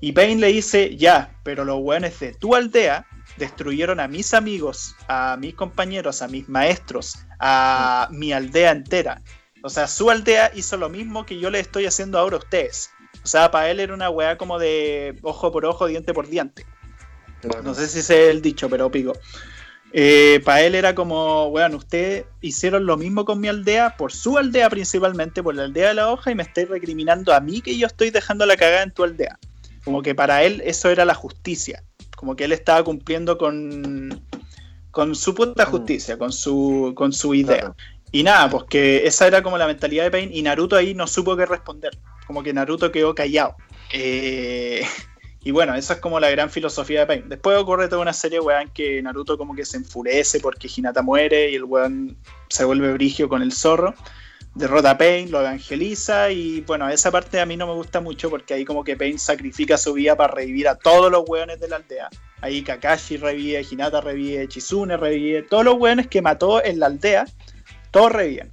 [0.00, 4.94] Y Pain le dice, ya, pero los weones de tu aldea destruyeron a mis amigos,
[5.08, 9.20] a mis compañeros, a mis maestros, a mi aldea entera.
[9.64, 12.90] O sea, su aldea hizo lo mismo que yo le estoy haciendo ahora a ustedes.
[13.28, 16.64] O sea, para él era una weá como de ojo por ojo, diente por diente.
[17.62, 19.12] No sé si es el dicho, pero pico.
[19.92, 24.38] Eh, para él era como, weón, ustedes hicieron lo mismo con mi aldea, por su
[24.38, 27.76] aldea principalmente, por la aldea de la hoja, y me estáis recriminando a mí que
[27.76, 29.38] yo estoy dejando la cagada en tu aldea.
[29.84, 31.84] Como que para él eso era la justicia.
[32.16, 34.22] Como que él estaba cumpliendo con,
[34.90, 35.70] con su puta mm.
[35.70, 37.74] justicia, con su, con su idea.
[38.10, 41.06] Y nada, pues que esa era como la mentalidad de Pain, y Naruto ahí no
[41.06, 41.92] supo qué responder
[42.28, 43.56] como que Naruto quedó callado.
[43.92, 44.86] Eh,
[45.42, 47.28] y bueno, esa es como la gran filosofía de Pain.
[47.28, 51.50] Después ocurre toda una serie, weón, que Naruto como que se enfurece porque Hinata muere
[51.50, 52.16] y el weón
[52.48, 53.94] se vuelve brigio con el zorro.
[54.54, 58.28] Derrota a Pain, lo evangeliza y bueno, esa parte a mí no me gusta mucho
[58.28, 61.68] porque ahí como que Pain sacrifica su vida para revivir a todos los weones de
[61.68, 62.08] la aldea.
[62.40, 67.26] Ahí Kakashi revive, Hinata revive, Chizune revive, todos los weones que mató en la aldea
[67.90, 68.50] todo re bien.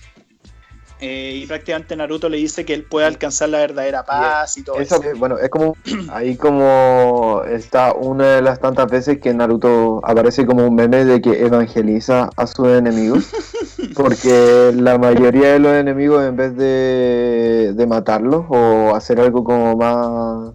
[1.02, 4.80] Eh, y prácticamente Naruto le dice que él puede alcanzar la verdadera paz y, todo
[4.80, 5.02] eso.
[5.18, 5.76] Bueno, es como
[6.10, 11.22] ahí como está una de las tantas veces que Naruto aparece como un meme de
[11.22, 13.30] que evangeliza a sus enemigos.
[13.96, 19.76] porque la mayoría de los enemigos en vez de, de matarlos o hacer algo como
[19.76, 20.54] más,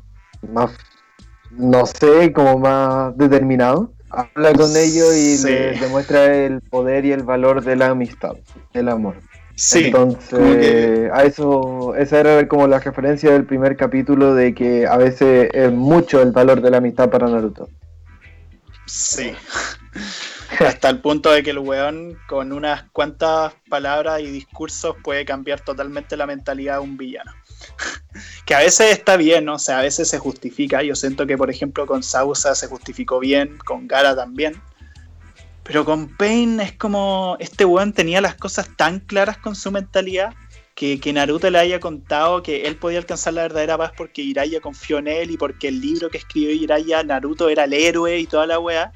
[0.52, 0.70] más,
[1.50, 7.22] no sé, como más determinado, habla con ellos y les demuestra el poder y el
[7.22, 8.36] valor de la amistad,
[8.72, 9.16] el amor.
[9.62, 14.96] Sí, Entonces, a eso, esa era como la referencia del primer capítulo de que a
[14.96, 17.68] veces es mucho el valor de la amistad para Naruto.
[18.86, 19.34] Sí.
[20.60, 25.60] Hasta el punto de que el weón con unas cuantas palabras y discursos puede cambiar
[25.60, 27.32] totalmente la mentalidad de un villano.
[28.46, 30.82] que a veces está bien, o sea, a veces se justifica.
[30.82, 34.54] Yo siento que, por ejemplo, con Sausa se justificó bien, con Gara también.
[35.64, 37.36] Pero con Pain es como.
[37.38, 40.34] Este weón tenía las cosas tan claras con su mentalidad
[40.74, 44.60] que, que, Naruto le haya contado que él podía alcanzar la verdadera paz porque Iraya
[44.60, 48.26] confió en él y porque el libro que escribió Iraya, Naruto era el héroe y
[48.26, 48.92] toda la weá.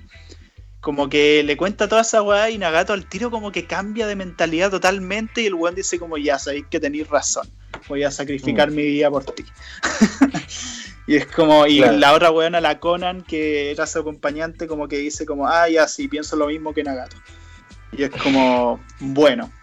[0.81, 4.17] Como que le cuenta toda esa weá y Nagato al tiro como que cambia de
[4.17, 7.49] mentalidad totalmente y el weón dice como ya sabéis que tenéis razón,
[7.89, 8.75] voy a sacrificar mm.
[8.75, 9.45] mi vida por ti.
[11.07, 14.97] Y es como, y la otra weona, la Conan, que era su acompañante, como que
[14.97, 17.17] dice como, ah, ya sí, pienso lo mismo que Nagato.
[17.93, 19.51] Y es como, bueno.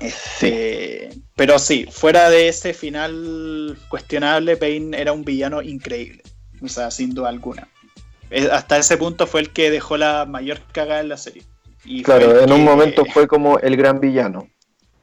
[0.00, 6.22] Este, pero sí, fuera de ese final cuestionable, Pain era un villano increíble.
[6.62, 7.68] O sea, sin duda alguna.
[8.50, 11.42] Hasta ese punto fue el que dejó la mayor cagada en la serie.
[11.84, 14.48] Y claro, en un momento fue como el gran villano.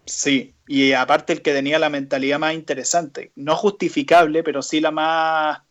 [0.06, 4.92] Sí, y aparte el que tenía la mentalidad más interesante, no justificable, pero sí la
[4.92, 5.62] más,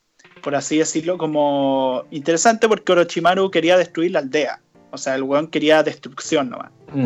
[0.43, 4.61] por así decirlo, como interesante porque Orochimaru quería destruir la aldea.
[4.91, 6.71] O sea, el weón quería destrucción nomás.
[6.93, 7.05] Mm.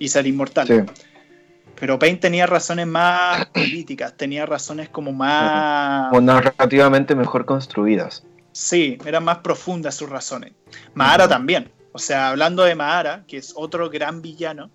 [0.00, 0.86] Y ser inmortal.
[1.78, 6.12] Pero Pain tenía razones más políticas, tenía razones como más...
[6.12, 8.24] O narrativamente mejor construidas.
[8.50, 10.52] Sí, eran más profundas sus razones.
[10.94, 11.70] Mahara también.
[11.92, 14.70] O sea, hablando de Mahara, que es otro gran villano,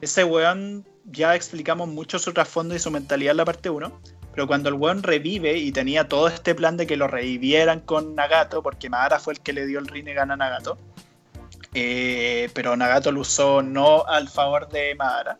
[0.00, 4.00] ese weón ya explicamos mucho su trasfondo y su mentalidad en la parte 1,
[4.32, 8.14] pero cuando el weón revive y tenía todo este plan de que lo revivieran con
[8.14, 10.78] Nagato, porque Madara fue el que le dio el Rinnegan a Nagato,
[11.74, 15.38] eh, pero Nagato lo usó no al favor de Madara.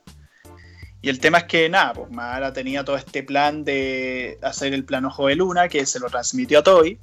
[1.03, 4.85] Y el tema es que nada, pues Madara tenía todo este plan de hacer el
[4.85, 6.98] plan Ojo de Luna, que se lo transmitió a Toy,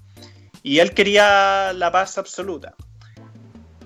[0.64, 2.74] y él quería la paz absoluta.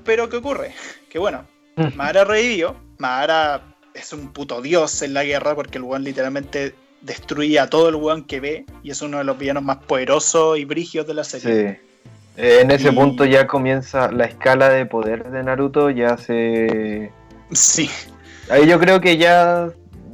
[0.04, 0.74] Pero ¿qué ocurre?
[1.10, 1.48] Que bueno.
[1.96, 7.60] Madara revivió, Madara es un puto dios en la guerra porque el weón literalmente destruye
[7.60, 10.66] a todo el weón que ve y es uno de los villanos más poderosos y
[10.66, 11.80] brigios de la serie.
[11.80, 11.86] Sí.
[12.38, 17.12] Eh, en ese punto ya comienza la escala de poder de Naruto, ya se...
[17.52, 17.90] Sí.
[18.50, 19.70] Ahí yo creo que ya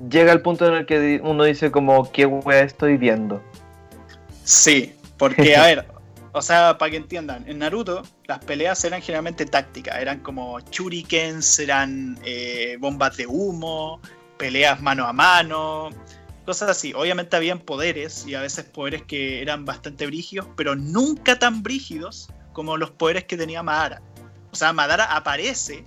[0.10, 3.42] llega el punto en el que uno dice como, ¿qué wea estoy viendo?
[4.44, 5.86] Sí, porque a ver,
[6.34, 11.60] o sea, para que entiendan, en Naruto las peleas eran generalmente tácticas, eran como shurikens,
[11.60, 14.00] eran eh, bombas de humo,
[14.38, 15.90] peleas mano a mano,
[16.46, 16.94] cosas así.
[16.94, 22.30] Obviamente habían poderes y a veces poderes que eran bastante brígidos, pero nunca tan brígidos
[22.54, 24.02] como los poderes que tenía Madara.
[24.52, 25.86] O sea, Madara aparece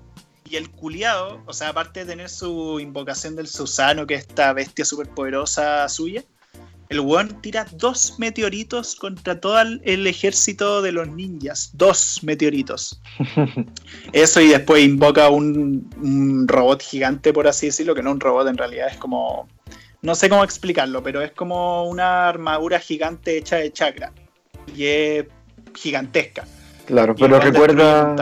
[0.48, 4.52] y el culiado, o sea, aparte de tener su invocación del Susano, que es esta
[4.52, 6.22] bestia superpoderosa suya,
[6.94, 11.70] el weón tira dos meteoritos contra todo el ejército de los ninjas.
[11.74, 13.00] Dos meteoritos.
[14.12, 18.57] Eso y después invoca un, robot gigante, por así decirlo, que no un robot en
[18.57, 19.48] realidad, es como...
[20.02, 24.12] No sé cómo explicarlo, pero es como una armadura gigante hecha de chakra.
[24.76, 25.26] Y es
[25.74, 26.44] gigantesca.
[26.87, 28.14] Claro, pero recuerda...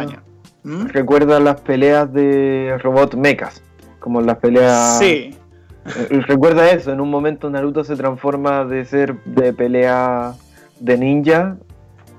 [0.62, 0.86] ¿Mm?
[0.86, 3.62] Recuerda las peleas de robot mechas.
[3.98, 4.98] Como las peleas...
[4.98, 5.36] Sí,
[5.84, 10.34] recuerda eso, en un momento Naruto se transforma de ser de pelea
[10.80, 11.56] de ninja,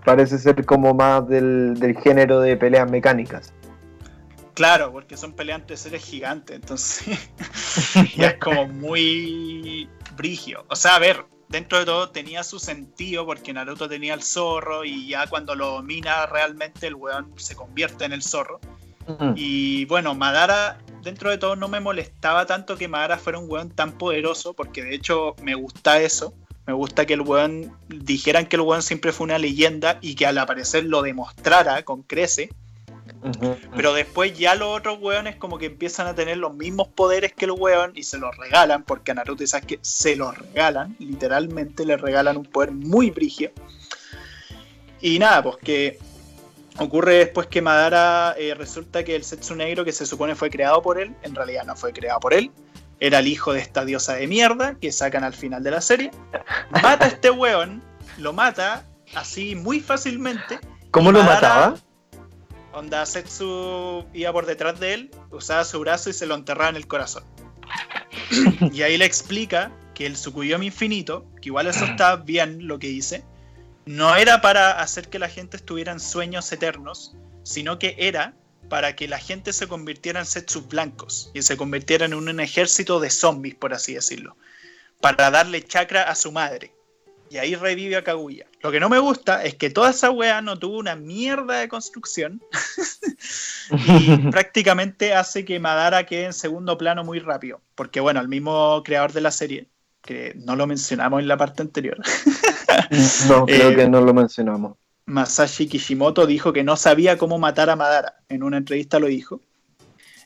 [0.06, 3.54] parece ser como más del, género de peleas mecánicas.
[4.54, 7.18] Claro, porque son peleantes seres gigantes, entonces
[8.16, 10.64] ya es como muy brigio.
[10.68, 14.86] O sea, a ver, dentro de todo tenía su sentido porque Naruto tenía el zorro
[14.86, 18.60] y ya cuando lo domina realmente el weón se convierte en el zorro.
[19.36, 23.70] Y bueno, Madara, dentro de todo, no me molestaba tanto que Madara fuera un weón
[23.70, 26.34] tan poderoso, porque de hecho me gusta eso.
[26.66, 30.26] Me gusta que el weón dijeran que el weón siempre fue una leyenda y que
[30.26, 32.50] al aparecer lo demostrara con crece.
[33.76, 37.46] Pero después ya los otros weones como que empiezan a tener los mismos poderes que
[37.46, 41.86] el weón y se los regalan, porque a Naruto sabes que se los regalan, literalmente
[41.86, 43.52] le regalan un poder muy brigio.
[45.02, 46.00] Y nada, pues que
[46.80, 50.82] ocurre después que Madara eh, resulta que el Setsu Negro que se supone fue creado
[50.82, 52.52] por él, en realidad no fue creado por él.
[53.00, 56.12] Era el hijo de esta diosa de mierda que sacan al final de la serie.
[56.82, 57.84] Mata a este weón,
[58.18, 60.60] lo mata así muy fácilmente.
[60.92, 61.76] ¿Cómo lo mataba?
[62.74, 66.76] Onda Setsu iba por detrás de él, usaba su brazo y se lo enterraba en
[66.76, 67.24] el corazón.
[68.72, 72.88] y ahí le explica que el Tsukuyomi infinito, que igual eso está bien lo que
[72.88, 73.24] dice,
[73.86, 78.34] no era para hacer que la gente estuviera en sueños eternos, sino que era
[78.70, 83.00] para que la gente se convirtiera en setsus blancos y se convirtiera en un ejército
[83.00, 84.38] de zombies, por así decirlo,
[85.02, 86.74] para darle chakra a su madre.
[87.30, 88.46] Y ahí revive a Kaguya.
[88.62, 91.68] Lo que no me gusta es que toda esa wea no tuvo una mierda de
[91.68, 92.42] construcción
[93.72, 97.60] y prácticamente hace que Madara quede en segundo plano muy rápido.
[97.74, 99.68] Porque bueno, el mismo creador de la serie,
[100.04, 101.98] que no lo mencionamos en la parte anterior.
[103.28, 104.78] no, creo eh, que no lo mencionamos.
[105.06, 108.16] Masashi Kishimoto dijo que no sabía cómo matar a Madara.
[108.30, 109.42] En una entrevista lo dijo.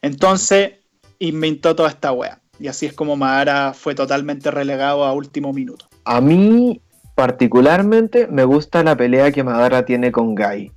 [0.02, 0.74] Entonces
[1.20, 2.42] inventó toda esta wea.
[2.60, 5.88] Y así es como Madara fue totalmente relegado a último minuto.
[6.06, 6.82] A mí,
[7.16, 10.72] particularmente, me gusta la pelea que Madara tiene con Gai.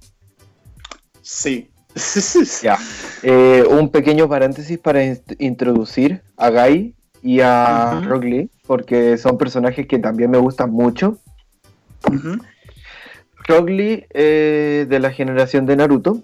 [1.23, 1.71] Sí.
[2.63, 2.79] ya.
[3.23, 5.03] Eh, un pequeño paréntesis para
[5.39, 11.19] introducir a Gai y a Rock Lee, porque son personajes que también me gustan mucho.
[13.47, 16.23] Rock Lee eh, de la generación de Naruto.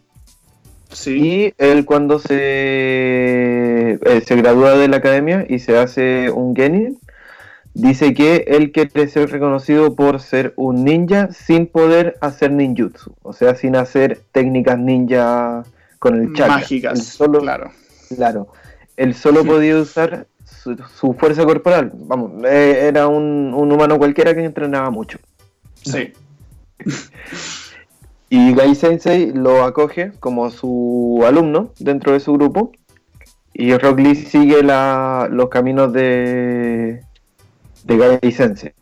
[0.90, 1.18] Sí.
[1.18, 6.98] Y él cuando se, eh, se gradúa de la academia y se hace un genin,
[7.74, 13.32] dice que él quiere ser reconocido por ser un ninja sin poder hacer ninjutsu, o
[13.32, 15.64] sea, sin hacer técnicas ninja
[15.98, 16.54] con el chakra.
[16.54, 17.70] Mágicas, solo, claro.
[18.14, 18.48] Claro,
[18.96, 21.92] él solo podía usar su, fuerza corporal.
[21.94, 25.18] Vamos, eh, era un, humano cualquiera que entrenaba mucho.
[25.86, 26.12] Sí.
[28.30, 32.72] y Gai Sensei lo acoge como su alumno dentro de su grupo.
[33.54, 37.00] Y Rock Lee sigue los caminos de,
[37.84, 38.74] de Gai Sensei.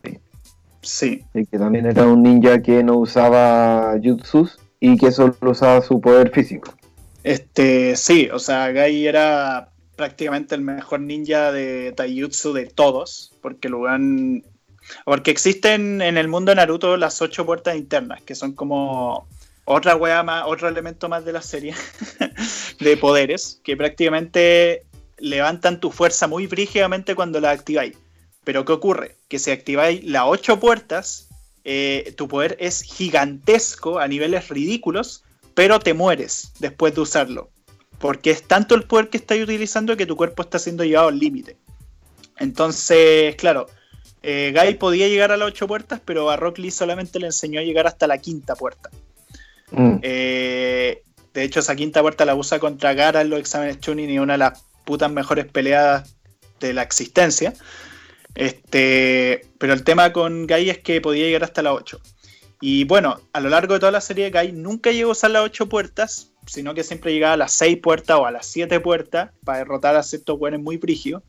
[0.81, 1.23] Sí.
[1.33, 6.01] Y que también era un ninja que no usaba jutsus y que solo usaba su
[6.01, 6.73] poder físico.
[7.23, 13.69] Este, sí, o sea, Gai era prácticamente el mejor ninja de Taijutsu de todos, porque
[13.69, 14.43] lo han...
[15.03, 19.27] Porque existen en el mundo de Naruto las ocho puertas internas, que son como
[19.65, 21.73] otra wea más, otro elemento más de la serie
[22.79, 24.85] de poderes, que prácticamente
[25.17, 27.97] levantan tu fuerza muy brígidamente cuando la activáis.
[28.43, 29.15] Pero ¿qué ocurre?
[29.27, 31.29] Que si activáis las ocho puertas,
[31.63, 35.23] eh, tu poder es gigantesco a niveles ridículos,
[35.55, 37.49] pero te mueres después de usarlo.
[37.97, 41.17] Porque es tanto el poder que estás utilizando que tu cuerpo está siendo llevado al
[41.17, 41.57] límite.
[42.37, 43.67] Entonces, claro,
[44.27, 47.59] eh, Guy podía llegar a las ocho puertas, pero a Rock Lee solamente le enseñó
[47.59, 48.89] a llegar hasta la quinta puerta.
[49.69, 49.99] Mm.
[50.01, 54.17] Eh, de hecho, esa quinta puerta la usa contra Gara en los exámenes Chunin y
[54.17, 56.15] una de las putas mejores peleadas
[56.59, 57.53] de la existencia.
[58.33, 61.99] Este, pero el tema con Guy es que podía llegar hasta las 8.
[62.61, 65.43] Y bueno, a lo largo de toda la serie, Guy nunca llegó a usar las
[65.43, 69.29] 8 puertas, sino que siempre llegaba a las 6 puertas o a las 7 puertas
[69.43, 71.21] para derrotar a ciertos buenos muy brígidos.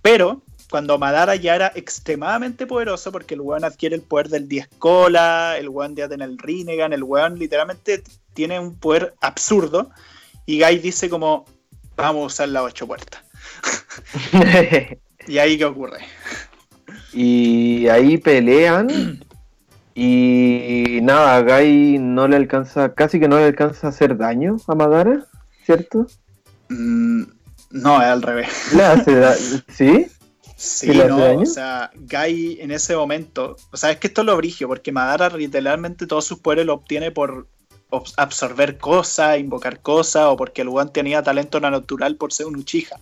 [0.00, 4.68] Pero cuando Madara ya era extremadamente poderoso, porque el weón adquiere el poder del 10
[4.78, 8.02] cola, el weón ya tiene el Rinnegan, el weón literalmente
[8.34, 9.90] tiene un poder absurdo.
[10.46, 11.44] Y Guy dice como,
[11.96, 13.22] vamos a usar las 8 puertas.
[15.26, 16.00] y ahí qué ocurre.
[17.12, 19.20] Y ahí pelean
[19.94, 24.74] y nada, Guy no le alcanza, casi que no le alcanza a hacer daño a
[24.74, 25.26] Madara,
[25.66, 26.06] ¿cierto?
[26.68, 27.24] Mm,
[27.70, 28.72] no, es al revés.
[28.74, 30.06] ¿Le hace ¿Sí?
[30.62, 34.36] Sí, no, o sea, Guy en ese momento, o sea, es que esto es lo
[34.36, 37.48] brigio, porque Madara literalmente todos sus poderes lo obtiene por
[38.18, 42.94] absorber cosas, invocar cosas, o porque el One tenía talento natural por ser un Uchiha.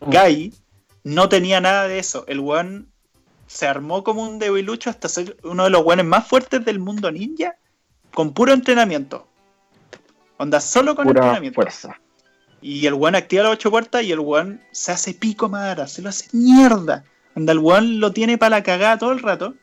[0.00, 0.10] Mm.
[0.10, 0.54] Guy
[1.02, 2.24] no tenía nada de eso.
[2.26, 2.86] El One
[3.48, 7.10] se armó como un debilucho hasta ser uno de los buenos más fuertes del mundo
[7.10, 7.54] ninja
[8.14, 9.28] con puro entrenamiento.
[10.38, 11.56] Onda, solo con entrenamiento.
[11.56, 12.00] Fuerza.
[12.66, 16.00] Y el one activa las ocho puertas y el one se hace pico Madara, se
[16.00, 17.04] lo hace mierda.
[17.36, 19.54] Onda, el one lo tiene para la cagada todo el rato.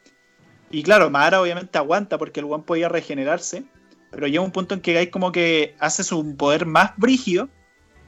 [0.70, 3.64] Y claro, Madara obviamente aguanta porque el one podía regenerarse.
[4.12, 7.50] Pero llega un punto en que Gai como que hace su poder más brígido,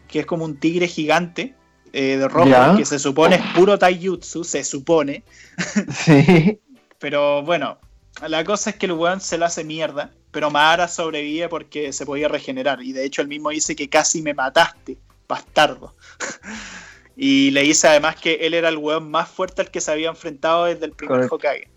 [0.08, 1.56] que es como un tigre gigante,
[1.91, 5.24] eh, de rojo, que se supone es puro taijutsu, se supone.
[6.06, 6.60] Sí.
[7.00, 7.80] pero bueno,
[8.28, 12.06] la cosa es que el weón se lo hace mierda, pero Mahara sobrevive porque se
[12.06, 12.82] podía regenerar.
[12.82, 15.96] Y de hecho él mismo dice que casi me mataste, bastardo.
[17.16, 20.10] y le dice además que él era el weón más fuerte al que se había
[20.10, 21.70] enfrentado desde el primer Hokage.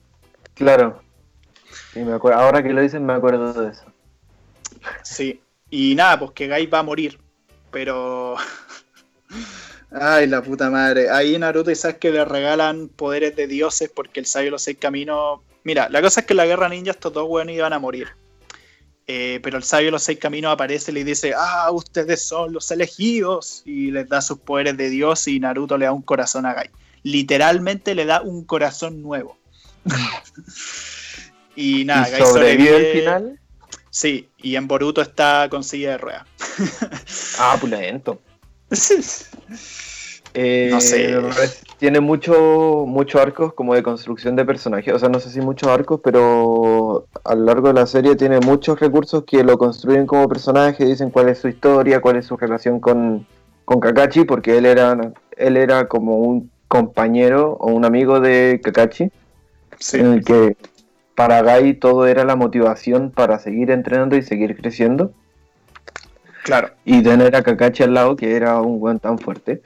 [0.54, 1.02] Claro.
[1.94, 2.40] me acuerdo.
[2.40, 3.84] Ahora que lo dicen me acuerdo de eso.
[5.04, 5.40] Sí.
[5.68, 7.20] Y nada, pues que Gai va a morir.
[7.70, 8.36] Pero.
[9.90, 11.10] Ay, la puta madre.
[11.10, 14.78] Ahí Naruto y Sasuke le regalan poderes de dioses porque el sabio de los seis
[14.80, 15.40] caminos.
[15.62, 18.08] Mira, la cosa es que en la guerra ninja estos dos weones iban a morir.
[19.08, 22.52] Eh, pero el sabio de los seis caminos aparece y le dice, ah, ustedes son
[22.52, 23.62] los elegidos.
[23.64, 26.70] Y les da sus poderes de Dios y Naruto le da un corazón a Gai.
[27.02, 29.38] Literalmente le da un corazón nuevo.
[31.56, 33.40] y nada, Gai sobrevive al final.
[33.90, 36.26] Sí, y en Boruto está con silla de ruedas.
[37.38, 38.20] ah, pulento.
[40.38, 41.18] Eh, no sé.
[41.78, 44.92] Tiene muchos mucho arcos como de construcción de personajes.
[44.92, 48.40] O sea, no sé si muchos arcos, pero a lo largo de la serie tiene
[48.40, 52.36] muchos recursos que lo construyen como personaje, dicen cuál es su historia, cuál es su
[52.36, 53.26] relación con,
[53.66, 59.10] Kakashi, porque él era, él era como un compañero o un amigo de Kakashi.
[59.94, 60.54] En el que
[61.14, 65.12] para Gai todo era la motivación para seguir entrenando y seguir creciendo.
[66.44, 66.72] Claro.
[66.84, 69.62] Y tener a Kakashi al lado, que era un buen tan fuerte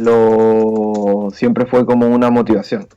[0.00, 2.88] lo siempre fue como una motivación.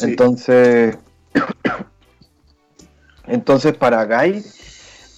[0.00, 0.96] Entonces,
[3.26, 4.42] entonces para Guy,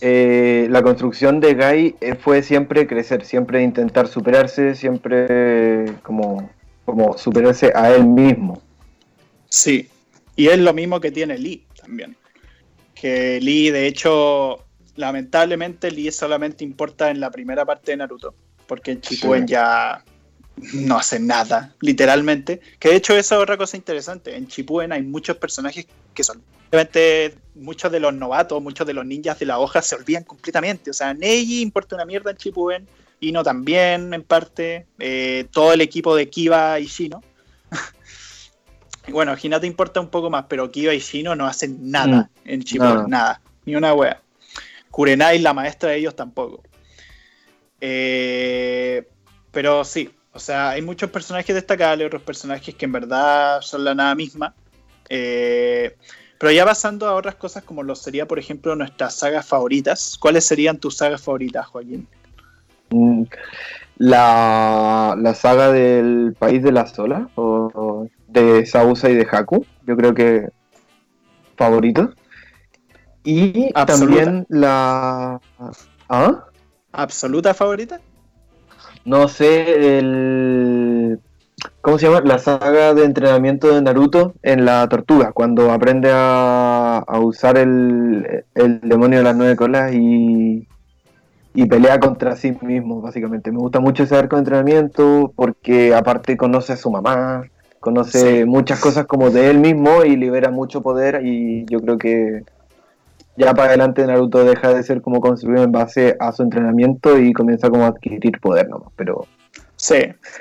[0.00, 6.50] eh, la construcción de Guy eh, fue siempre crecer, siempre intentar superarse, siempre como,
[6.84, 8.60] como superarse a él mismo.
[9.48, 9.88] Sí,
[10.36, 12.16] y es lo mismo que tiene Lee también.
[12.94, 14.64] Que Lee, de hecho,
[14.96, 18.34] lamentablemente Lee solamente importa en la primera parte de Naruto,
[18.66, 20.04] porque en Shippuden ya
[20.74, 22.60] no hacen nada, literalmente.
[22.78, 24.36] Que de hecho esa es otra cosa interesante.
[24.36, 26.42] En Chipuden hay muchos personajes que son...
[26.70, 30.90] Obviamente muchos de los novatos, muchos de los ninjas de la hoja se olvidan completamente.
[30.90, 32.88] O sea, Neji importa una mierda en Chipuden,
[33.20, 37.20] Ino también en parte, eh, todo el equipo de Kiba y Shino.
[39.08, 42.48] bueno, Hinata importa un poco más, pero Kiba y Shino no hacen nada mm.
[42.48, 44.22] en Chipuden, nada, ni una wea.
[44.90, 46.62] Kurenai, la maestra de ellos, tampoco.
[47.80, 49.08] Eh,
[49.50, 53.92] pero sí, o sea, hay muchos personajes destacables, otros personajes que en verdad son la
[53.92, 54.54] nada misma.
[55.08, 55.96] Eh,
[56.38, 60.16] pero ya pasando a otras cosas como lo sería, por ejemplo, nuestras sagas favoritas.
[60.16, 62.06] ¿Cuáles serían tus sagas favoritas, Joaquín?
[62.90, 63.24] Mm,
[63.96, 69.96] la, la saga del País de la Sola, o, de Sausa y de Haku, yo
[69.96, 70.50] creo que
[71.56, 72.14] favorito.
[73.24, 75.40] Y también la...
[76.08, 76.44] ¿Ah?
[76.92, 78.00] ¿Absoluta favorita?
[79.08, 81.18] No sé, el...
[81.80, 82.20] ¿Cómo se llama?
[82.20, 89.18] La saga de entrenamiento de Naruto en la tortuga, cuando aprende a, usar el, demonio
[89.18, 90.68] de las nueve colas y,
[91.54, 93.50] y pelea contra sí mismo, básicamente.
[93.50, 97.44] Me gusta mucho ese arco de entrenamiento porque aparte conoce a su mamá,
[97.80, 102.44] conoce muchas cosas como de él mismo y libera mucho poder y yo creo que
[103.38, 107.32] ya para adelante Naruto deja de ser como construido en base a su entrenamiento y
[107.32, 109.26] comienza como a adquirir poder nomás, pero...
[109.76, 109.96] Sí,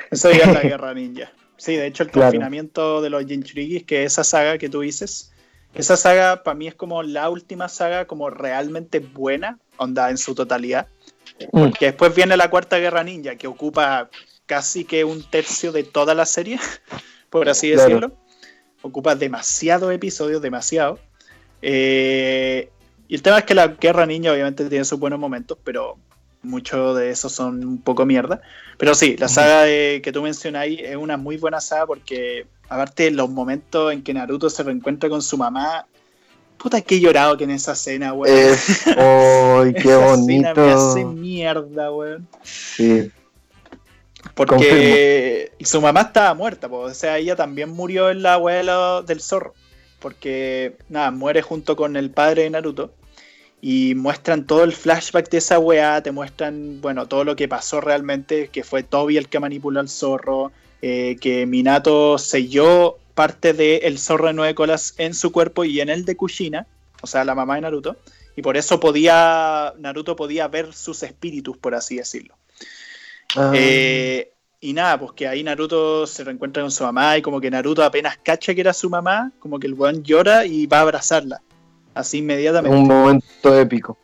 [0.09, 1.31] eso ya es la guerra ninja.
[1.57, 5.31] Sí, de hecho el confinamiento de los Jinchurikis, que esa saga que tú dices,
[5.75, 10.33] esa saga para mí es como la última saga como realmente buena, onda en su
[10.33, 10.87] totalidad.
[11.51, 11.59] Mm.
[11.59, 14.09] Porque después viene la cuarta guerra ninja, que ocupa
[14.47, 16.59] casi que un tercio de toda la serie,
[17.29, 18.11] por así decirlo.
[18.81, 20.99] Ocupa demasiados episodios, demasiado.
[21.61, 22.69] Eh,
[23.07, 25.97] y el tema es que la guerra ninja obviamente tiene sus buenos momentos, pero
[26.41, 28.41] muchos de esos son un poco mierda.
[28.77, 33.29] Pero sí, la saga que tú mencionáis es una muy buena saga porque, aparte, los
[33.29, 35.85] momentos en que Naruto se reencuentra con su mamá,
[36.57, 38.35] puta que he llorado que en esa escena, weón.
[38.97, 40.53] ¡Ay, qué bonito!
[40.55, 42.27] me hace mierda, weón.
[42.43, 43.09] Sí.
[44.35, 49.53] Porque su mamá estaba muerta, o sea, ella también murió en la abuela del zorro
[49.99, 52.93] porque nada, muere junto con el padre de Naruto
[53.61, 57.81] y muestran todo el flashback de esa weá, te muestran, bueno, todo lo que pasó
[57.81, 63.97] realmente, que fue Toby el que manipuló al zorro, eh, que Minato selló parte del
[63.97, 66.67] zorro de nueve colas en su cuerpo y en el de Kushina,
[67.01, 67.97] o sea, la mamá de Naruto,
[68.35, 72.35] y por eso podía, Naruto podía ver sus espíritus, por así decirlo.
[73.35, 73.51] Ah.
[73.55, 77.51] Eh, y nada, pues que ahí Naruto se reencuentra con su mamá y como que
[77.51, 80.81] Naruto apenas cacha que era su mamá, como que el weón llora y va a
[80.81, 81.41] abrazarla.
[81.93, 82.77] Así inmediatamente.
[82.77, 83.97] Un momento épico.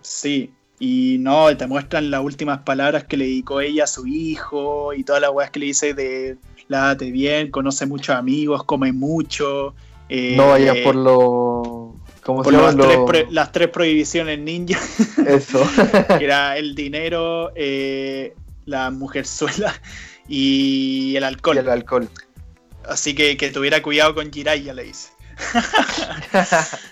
[0.00, 4.92] Sí, y no, te muestran las últimas palabras que le dedicó ella a su hijo
[4.92, 6.36] y todas las weas que le dice de
[6.68, 9.74] lávate bien, conoce muchos amigos, come mucho.
[10.08, 11.96] Eh, no vaya por lo.
[12.22, 12.72] ¿Cómo se llama?
[12.72, 14.78] Las, tres las, tres prohibiciones ninja.
[15.26, 15.66] Eso.
[16.18, 18.34] que era el dinero, eh,
[18.66, 19.74] la mujerzuela
[20.28, 21.56] y el alcohol.
[21.56, 22.08] Y el alcohol.
[22.86, 25.10] Así que que tuviera cuidado con Jiraiya, le dice.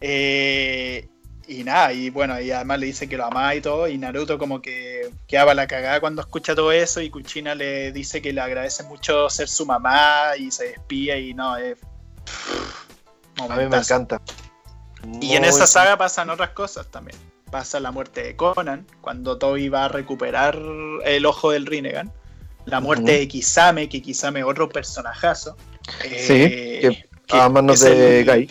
[0.00, 1.08] Eh,
[1.48, 4.38] y nada, y bueno, y además le dice que lo ama y todo, y Naruto
[4.38, 8.40] como que quedaba la cagada cuando escucha todo eso, y Kuchina le dice que le
[8.40, 11.78] agradece mucho ser su mamá, y se despía, y no, es...
[13.38, 14.20] A mí me encanta.
[15.20, 17.18] Y en esa saga pasan otras cosas también.
[17.50, 20.58] Pasa la muerte de Conan, cuando Toby va a recuperar
[21.04, 22.12] el ojo del Rinnegan.
[22.66, 25.56] La muerte de Kisame, que Kisame es otro personajazo.
[26.02, 28.50] Sí, eh, que a manos de Gai.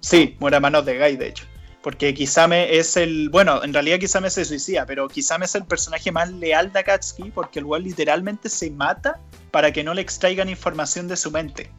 [0.00, 1.46] Sí, muere a manos de Gai, de hecho.
[1.82, 3.30] Porque Kisame es el.
[3.30, 7.30] Bueno, en realidad Kisame se suicida, pero Kisame es el personaje más leal de Akatsuki
[7.30, 11.70] porque el cual literalmente se mata para que no le extraigan información de su mente.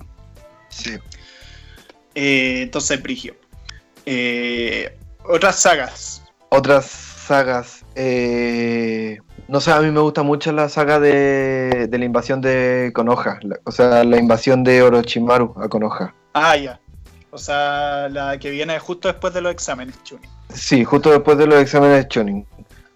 [0.69, 0.97] Sí.
[2.15, 3.35] Eh, entonces, Brigio.
[4.05, 4.97] Eh,
[5.29, 6.23] otras sagas.
[6.49, 7.85] Otras sagas.
[7.95, 9.17] Eh,
[9.47, 13.39] no sé, a mí me gusta mucho la saga de, de la invasión de Konoha.
[13.63, 16.13] o sea, la invasión de Orochimaru a Konoha.
[16.33, 16.79] Ah, ya.
[17.31, 20.29] O sea, la que viene justo después de los exámenes Chunin.
[20.53, 22.47] Sí, justo después de los exámenes Chunin.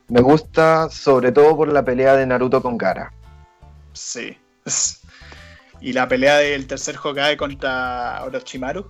[0.08, 3.14] Me gusta sobre todo por la pelea de Naruto con Gara.
[3.94, 4.38] Sí.
[5.82, 8.90] ¿Y la pelea del tercer Hokage contra Orochimaru?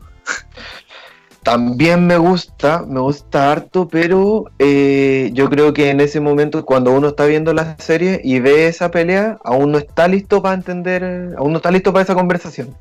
[1.44, 6.92] También me gusta, me gusta harto, pero eh, yo creo que en ese momento, cuando
[6.92, 11.36] uno está viendo la serie y ve esa pelea, aún no está listo para entender,
[11.38, 12.76] aún no está listo para esa conversación.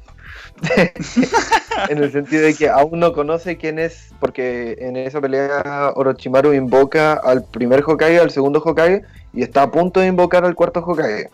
[1.88, 6.52] en el sentido de que aún no conoce quién es, porque en esa pelea Orochimaru
[6.52, 9.02] invoca al primer Hokage, al segundo Hokage,
[9.32, 11.30] y está a punto de invocar al cuarto Hokage.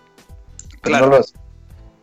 [0.82, 1.20] claro.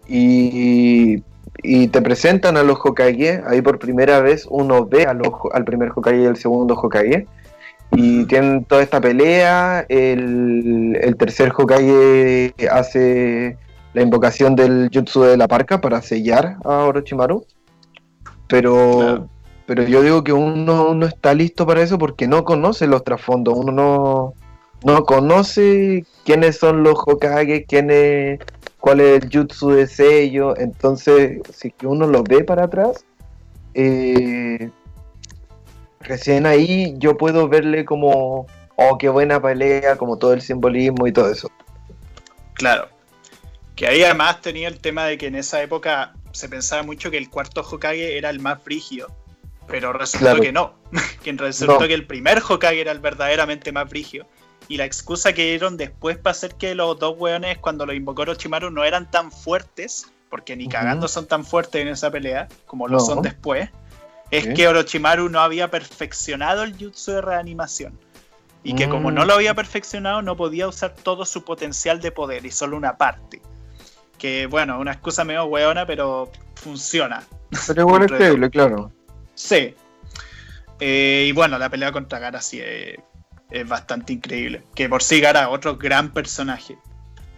[0.08, 1.24] Y,
[1.64, 5.12] y, te presentan a los Hokage, ahí por primera vez uno ve a
[5.54, 7.28] al primer Hokage y al segundo Hokage.
[7.94, 13.58] Y tienen toda esta pelea, el, el tercer Hokage hace
[13.94, 17.46] la invocación del jutsu de la parca para sellar a Orochimaru.
[18.48, 19.28] Pero,
[19.66, 23.58] pero yo digo que uno no está listo para eso porque no conoce los trasfondos,
[23.58, 24.34] uno no,
[24.84, 28.40] no conoce quiénes son los Hokage, quién es,
[28.82, 30.58] cuál es el jutsu de sello.
[30.58, 33.06] Entonces, si uno lo ve para atrás,
[33.74, 34.70] eh,
[36.02, 41.14] recién ahí yo puedo verle como, oh, qué buena pelea, como todo el simbolismo y
[41.14, 41.50] todo eso.
[42.56, 42.90] Claro.
[43.76, 47.18] Que ahí además tenía el tema de que en esa época se pensaba mucho que
[47.18, 49.08] el cuarto Hokage era el más frigio.
[49.68, 50.74] Pero resultó que no.
[51.24, 54.26] que resultó que el primer Hokage era el verdaderamente más frigio.
[54.68, 58.22] Y la excusa que dieron después para hacer que los dos weones, cuando lo invocó
[58.22, 62.88] Orochimaru, no eran tan fuertes, porque ni cagando son tan fuertes en esa pelea como
[62.88, 63.70] lo son después,
[64.30, 68.00] es que Orochimaru no había perfeccionado el jutsu de reanimación.
[68.64, 69.28] Y que como no mm.
[69.28, 73.42] lo había perfeccionado, no podía usar todo su potencial de poder y solo una parte.
[74.18, 77.24] Que bueno, una excusa medio weona, pero funciona.
[77.68, 78.92] Pero igual es claro.
[79.34, 79.76] Sí.
[80.80, 82.62] Eh, y bueno, la pelea contra Gara sí
[83.52, 84.64] es, bastante increíble.
[84.76, 86.78] Que por sí Gara, otro gran personaje.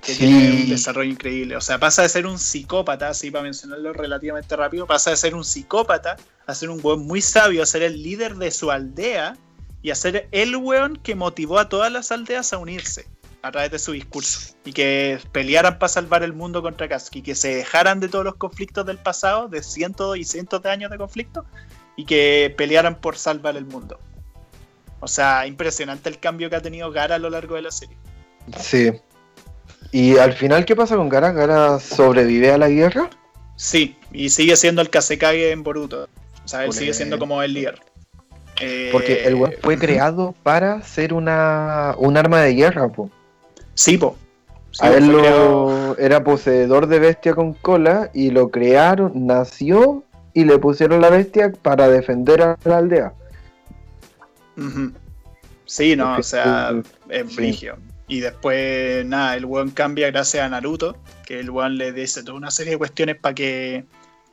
[0.02, 1.56] Que tiene un desarrollo increíble.
[1.56, 5.34] O sea, pasa de ser un psicópata, así para mencionarlo relativamente rápido, pasa de ser
[5.34, 9.38] un psicópata a ser un weón muy sabio, a ser el líder de su aldea
[9.82, 13.08] y a ser el weón que motivó a todas las aldeas a unirse
[13.44, 17.36] a través de su discurso y que pelearan para salvar el mundo contra Katsuki, que
[17.36, 20.98] se dejaran de todos los conflictos del pasado, de cientos y cientos de años de
[20.98, 21.46] conflicto,
[21.98, 24.00] y que pelearan por salvar el mundo.
[25.04, 27.98] O sea, impresionante el cambio que ha tenido Gara a lo largo de la serie.
[28.58, 28.94] Sí.
[29.92, 31.34] ¿Y al final qué pasa con Gara?
[31.34, 33.10] ¿Gara sobrevive a la guerra?
[33.58, 36.08] Sí, y sigue siendo el Kasekage en Boruto.
[36.46, 37.82] O sea, él sigue siendo como el líder.
[38.94, 43.10] Porque el web fue creado para ser una, un arma de guerra, po.
[43.74, 44.16] Sí, po.
[44.80, 45.14] a él
[45.98, 51.52] era poseedor de bestia con cola y lo crearon, nació y le pusieron la bestia
[51.62, 53.14] para defender a la aldea.
[55.66, 56.74] Sí, no, o sea,
[57.10, 57.78] es frigio.
[58.08, 62.38] Y después, nada, el weón cambia gracias a Naruto, que el weón le dice toda
[62.38, 63.86] una serie de cuestiones para que,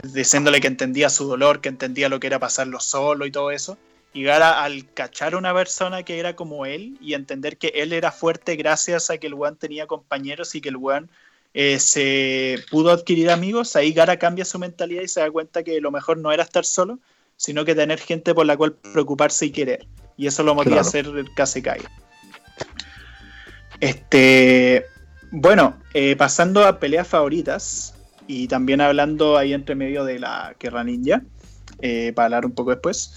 [0.03, 3.79] diciéndole que entendía su dolor, que entendía lo que era pasarlo solo y todo eso
[4.13, 8.11] llegar al cachar a una persona que era como él y entender que él era
[8.11, 11.11] fuerte gracias a que el weón tenía compañeros y que el weón
[11.55, 15.81] eh, se pudo adquirir amigos, ahí Gara cambia su mentalidad y se da cuenta que
[15.81, 16.99] lo mejor no era estar solo,
[17.37, 19.87] sino que tener gente por la cual preocuparse y querer.
[20.21, 21.81] Y eso lo motiva a ser Kasekai.
[23.81, 24.85] Este,
[25.31, 27.95] bueno, eh, pasando a peleas favoritas
[28.27, 31.23] y también hablando ahí entre medio de la Guerra Ninja,
[31.81, 33.15] eh, para hablar un poco después.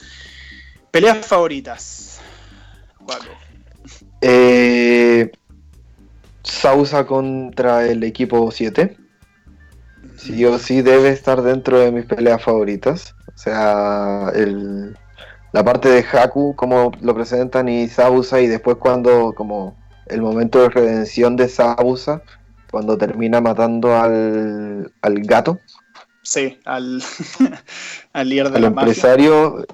[0.92, 2.22] Peleas favoritas.
[4.22, 5.30] Eh,
[6.42, 8.96] Sausa contra el equipo 7.
[10.16, 13.14] Sí o sí debe estar dentro de mis peleas favoritas.
[13.36, 14.96] O sea, el,
[15.54, 19.78] la parte de Haku, como lo presentan, y Sabusa, y después cuando, como
[20.08, 22.22] el momento de redención de Sabusa,
[22.72, 25.60] cuando termina matando al, al gato.
[26.24, 27.04] Sí, al,
[28.14, 29.66] al líder de al empresario.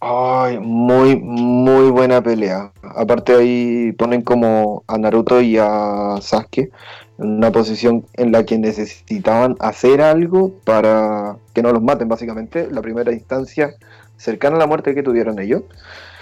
[0.00, 2.70] Ay, muy, muy buena pelea.
[2.82, 6.70] Aparte ahí ponen como a Naruto y a Sasuke
[7.18, 12.68] una posición en la que necesitaban hacer algo para que no los maten, básicamente.
[12.70, 13.74] La primera instancia
[14.16, 15.62] cercana a la muerte que tuvieron ellos.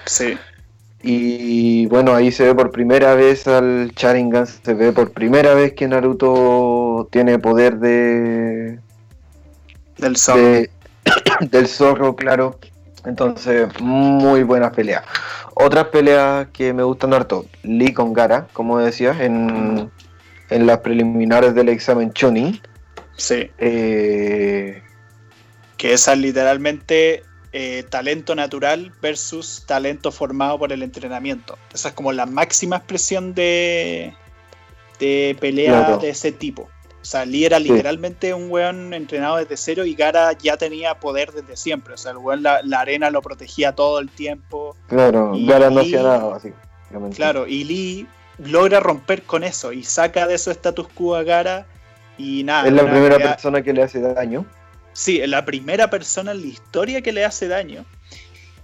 [0.07, 0.37] Sí.
[1.03, 5.75] Y bueno, ahí se ve por primera vez al Sharingan, se ve por primera vez
[5.75, 8.81] que Naruto tiene poder de...
[9.99, 10.63] Del zorro.
[11.41, 12.59] del zorro, claro.
[13.05, 15.05] Entonces, muy buena pelea.
[15.55, 19.91] Otras peleas que me gustan harto, Lee con Gara, como decías, en,
[20.51, 22.61] en las preliminares del examen Chunin.
[23.17, 23.51] Sí.
[23.59, 24.83] Eh,
[25.77, 27.23] que esa es literalmente
[27.53, 31.57] eh, talento natural versus talento formado por el entrenamiento.
[31.73, 34.15] Esa es como la máxima expresión de,
[34.99, 36.69] de pelea de ese tipo.
[37.07, 41.31] O sea, Lee era literalmente un weón entrenado desde cero y Gara ya tenía poder
[41.31, 41.95] desde siempre.
[41.95, 44.77] O sea, el weón la, arena lo protegía todo el tiempo.
[44.89, 47.17] Claro, Gara no hacía nada, básicamente.
[47.17, 48.09] Claro, y Lee
[48.39, 51.67] logra romper con eso y saca de su status quo a Gara
[52.19, 52.67] y nada.
[52.67, 54.47] Es la primera persona que le hace daño.
[54.93, 57.85] Sí, es la primera persona en la historia que le hace daño.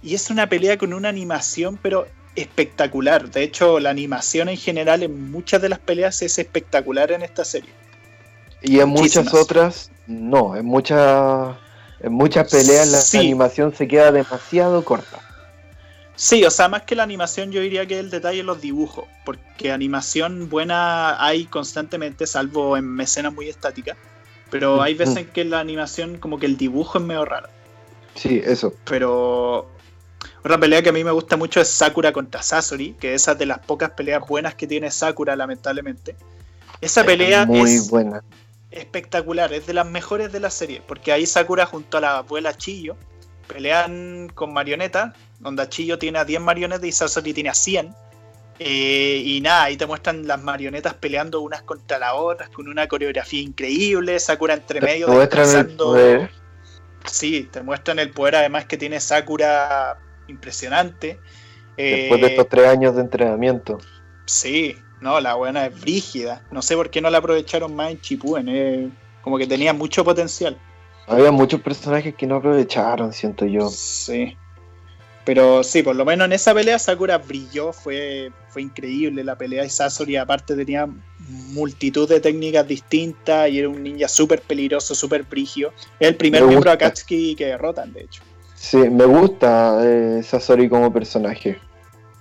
[0.01, 3.29] Y es una pelea con una animación, pero espectacular.
[3.29, 7.45] De hecho, la animación en general en muchas de las peleas es espectacular en esta
[7.45, 7.69] serie.
[8.61, 11.55] Y en muchas otras, no, en muchas,
[11.99, 15.19] en muchas peleas la animación se queda demasiado corta.
[16.15, 19.05] Sí, o sea, más que la animación yo diría que el detalle es los dibujos,
[19.25, 23.97] porque animación buena hay constantemente, salvo en escenas muy estáticas,
[24.51, 27.49] pero hay veces en que la animación como que el dibujo es medio raro.
[28.13, 28.73] Sí, eso.
[28.85, 29.71] Pero
[30.43, 33.45] otra pelea que a mí me gusta mucho es Sakura contra Sasori, que es de
[33.47, 36.15] las pocas peleas buenas que tiene Sakura, lamentablemente.
[36.79, 38.21] Esa pelea muy es buena
[38.73, 42.55] espectacular, es de las mejores de la serie, porque ahí Sakura junto a la abuela
[42.55, 42.95] Chillo
[43.47, 45.13] pelean con marionetas,
[45.43, 47.93] donde Chillo tiene a 10 marionetas y Sasori tiene a 100.
[48.59, 52.87] Eh, y nada, ahí te muestran las marionetas peleando unas contra las otras con una
[52.87, 56.29] coreografía increíble, Sakura entre medio poder
[57.05, 61.19] Sí, te muestran el poder además que tiene Sakura impresionante.
[61.75, 63.79] Después de eh, estos tres años de entrenamiento.
[64.25, 66.43] Sí, no, la buena es brígida.
[66.51, 68.47] No sé por qué no la aprovecharon más en Chipuden.
[68.47, 68.89] Eh,
[69.21, 70.57] como que tenía mucho potencial.
[71.07, 73.69] Había muchos personajes que no aprovecharon, siento yo.
[73.69, 74.37] Sí.
[75.25, 79.63] Pero sí, por lo menos en esa pelea Sakura brilló, fue, fue increíble la pelea
[79.63, 80.87] y Sasori aparte tenía
[81.53, 85.71] multitud de técnicas distintas y era un ninja súper peligroso, súper brigio.
[85.99, 88.21] Es el primer miembro de Akatsuki que derrotan, de hecho.
[88.55, 91.57] Sí, me gusta eh, Sasori como personaje.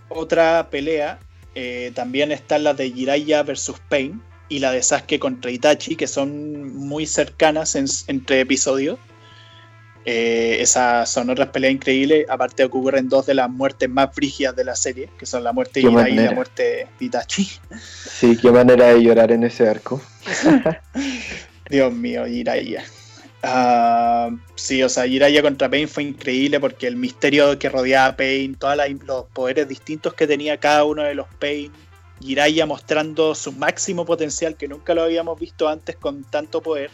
[0.08, 1.18] Otra pelea
[1.54, 6.06] eh, también están las de Jiraiya versus Pain y la de Sasuke contra Itachi, que
[6.06, 7.74] son muy cercanas
[8.06, 8.98] entre episodios.
[10.04, 12.26] Eh, esas son otras peleas increíbles.
[12.28, 15.80] Aparte ocurren dos de las muertes más frígidas de la serie, que son la muerte
[15.80, 16.62] de Jiraiya y la muerte
[16.98, 17.48] de Itachi.
[17.80, 20.00] Sí, qué manera de llorar en ese arco.
[21.70, 22.84] Dios mío, Jiraiya.
[23.44, 28.16] Ah, sí, o sea, Jiraiya contra Pain fue increíble porque el misterio que rodeaba a
[28.16, 31.72] Pain, todos los poderes distintos que tenía cada uno de los Pain,
[32.20, 36.90] Jiraiya mostrando su máximo potencial que nunca lo habíamos visto antes con tanto poder.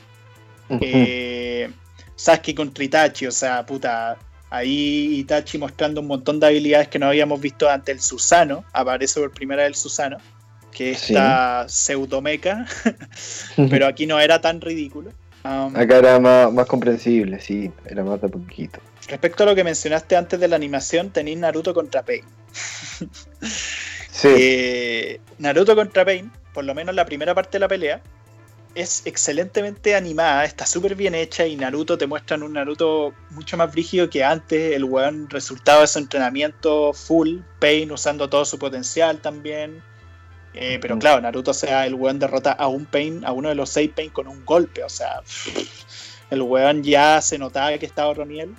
[0.80, 1.70] Eh,
[2.18, 4.18] Sasuke contra Itachi, o sea, puta,
[4.50, 7.94] ahí Itachi mostrando un montón de habilidades que no habíamos visto antes.
[7.94, 10.18] El Susano, aparece por primera vez el Susano,
[10.72, 12.66] que es esta pseudomeca,
[13.70, 15.12] pero aquí no era tan ridículo.
[15.44, 18.80] Um, Acá era más, comprensible, sí, era más de poquito.
[19.06, 22.24] Respecto a lo que mencionaste antes de la animación, tenéis Naruto contra Pain.
[24.10, 24.28] sí.
[24.36, 28.02] Eh, Naruto contra Pain, por lo menos la primera parte de la pelea,
[28.74, 33.72] es excelentemente animada, está súper bien hecha y Naruto te muestran un Naruto mucho más
[33.72, 39.20] brígido que antes, el weón resultado de su entrenamiento full, Pain usando todo su potencial
[39.20, 39.82] también.
[40.54, 43.70] Eh, pero claro, Naruto, sea, el weón derrota a un Pain, a uno de los
[43.70, 44.82] seis Pain con un golpe.
[44.82, 45.22] O sea,
[46.30, 48.54] el weón ya se notaba que estaba otro nivel.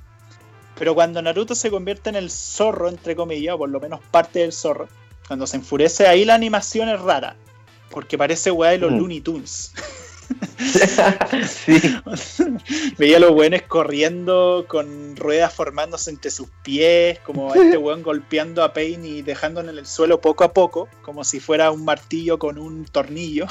[0.77, 4.39] Pero cuando Naruto se convierte en el zorro, entre comillas, o por lo menos parte
[4.39, 4.87] del zorro,
[5.27, 7.35] cuando se enfurece, ahí la animación es rara.
[7.99, 8.97] Porque parece weá de los mm.
[8.97, 9.73] Looney Tunes.
[11.49, 11.81] sí.
[12.97, 18.63] Veía a los weones corriendo con ruedas formándose entre sus pies, como este weón golpeando
[18.63, 22.39] a Pain y dejándolo en el suelo poco a poco, como si fuera un martillo
[22.39, 23.47] con un tornillo.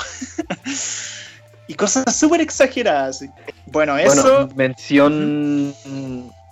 [1.68, 3.22] y cosas súper exageradas.
[3.66, 4.49] Bueno, eso.
[4.57, 5.74] mención.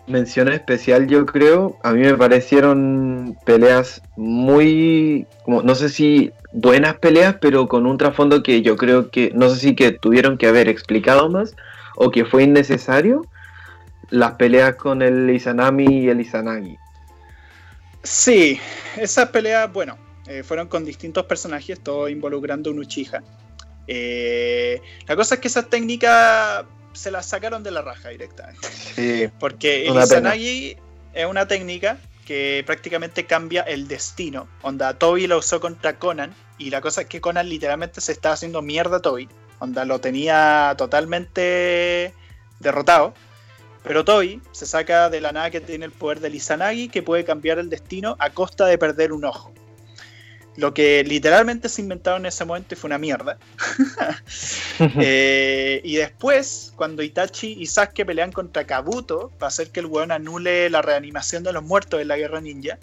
[0.06, 1.78] Mención especial, yo creo.
[1.82, 8.42] A mí me parecieron peleas muy, no sé si buenas peleas, pero con un trasfondo
[8.42, 11.54] que yo creo que, no sé si que tuvieron que haber explicado más
[11.96, 13.26] o que fue innecesario.
[14.10, 16.78] Las peleas con el Izanami y el Izanagi.
[18.04, 18.60] Sí,
[18.96, 19.98] esas peleas, bueno,
[20.28, 23.22] eh, fueron con distintos personajes, todo involucrando un Uchiha.
[23.88, 26.64] Eh, la cosa es que esas técnicas
[26.96, 28.68] se las sacaron de la raja directamente.
[28.68, 30.76] Sí, Porque el Izanagi
[31.14, 34.48] es una técnica que prácticamente cambia el destino.
[34.62, 38.34] Onda, Toby lo usó contra Conan y la cosa es que Conan literalmente se estaba
[38.34, 39.28] haciendo mierda a Toby.
[39.58, 42.12] Onda, lo tenía totalmente
[42.60, 43.14] derrotado.
[43.84, 47.24] Pero Toby se saca de la nada que tiene el poder del Izanagi que puede
[47.24, 49.54] cambiar el destino a costa de perder un ojo.
[50.56, 53.38] Lo que literalmente se inventaron en ese momento y fue una mierda.
[54.78, 60.12] Eh, y después, cuando Itachi y Sasuke pelean contra Kabuto para hacer que el weón
[60.12, 62.78] anule la reanimación de los muertos en la guerra ninja,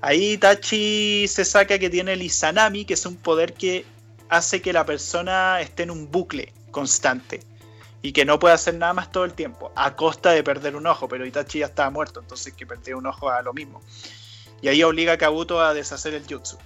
[0.00, 3.84] ahí Itachi se saca que tiene el Izanami, que es un poder que
[4.30, 7.40] hace que la persona esté en un bucle constante
[8.00, 10.86] y que no puede hacer nada más todo el tiempo, a costa de perder un
[10.86, 13.82] ojo, pero Itachi ya estaba muerto, entonces que perder un ojo a lo mismo.
[14.60, 16.58] Y ahí obliga a Kabuto a deshacer el jutsu.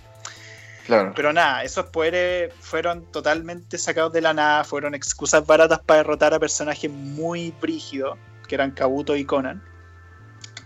[0.89, 6.33] Pero nada, esos poderes fueron totalmente sacados de la nada, fueron excusas baratas para derrotar
[6.33, 8.17] a personajes muy brígidos,
[8.47, 9.63] que eran Kabuto y Conan.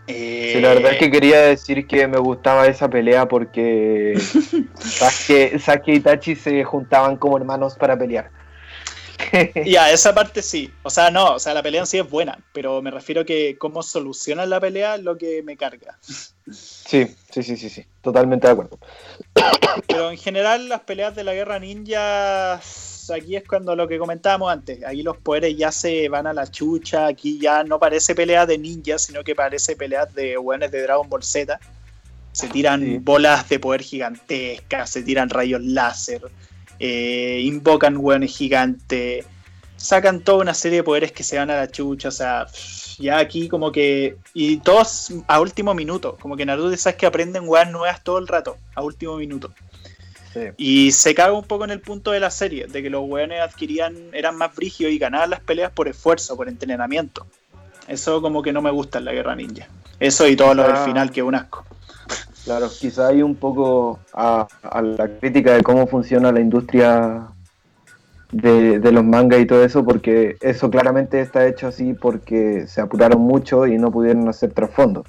[0.07, 4.15] Sí, la verdad es que quería decir que me gustaba esa pelea porque
[4.79, 8.31] Sasuke, y Itachi se juntaban como hermanos para pelear.
[9.67, 10.71] Ya, esa parte sí.
[10.83, 13.57] O sea, no, o sea, la pelea en sí es buena, pero me refiero que
[13.59, 15.99] cómo solucionan la pelea es lo que me carga.
[16.51, 17.85] Sí, sí, sí, sí, sí.
[18.01, 18.79] Totalmente de acuerdo.
[19.87, 24.53] Pero en general las peleas de la guerra ninja, aquí es cuando lo que comentábamos
[24.53, 28.45] antes, ahí los poderes ya se van a la chucha, aquí ya no parece pelea
[28.45, 31.59] de ninjas, sino que parece peleas de buenos de Dragon Ball Z.
[32.33, 36.23] Se tiran bolas de poder gigantescas, se tiran rayos láser,
[36.85, 39.25] eh, invocan hueones gigantes,
[39.77, 42.49] sacan toda una serie de poderes que se van a la chucha, o sea,
[42.99, 44.17] ya aquí como que...
[44.35, 48.27] Y todos a último minuto, como que Naruto sabes que aprenden weas nuevas todo el
[48.27, 49.55] rato, a último minuto.
[50.57, 53.41] Y se caga un poco en el punto de la serie, de que los weones
[53.41, 57.29] adquirían, eran más brígidos y ganaban las peleas por esfuerzo, por entrenamiento.
[57.87, 59.69] Eso como que no me gusta en la guerra ninja.
[60.01, 61.65] Eso y todo lo del final, que es un asco.
[62.45, 64.49] Claro, quizá hay un poco a,
[64.83, 67.29] la crítica de cómo funciona la industria
[68.33, 73.21] de, los mangas y todo eso, porque eso claramente está hecho así porque se apuraron
[73.21, 75.05] mucho y no pudieron hacer trasfondo.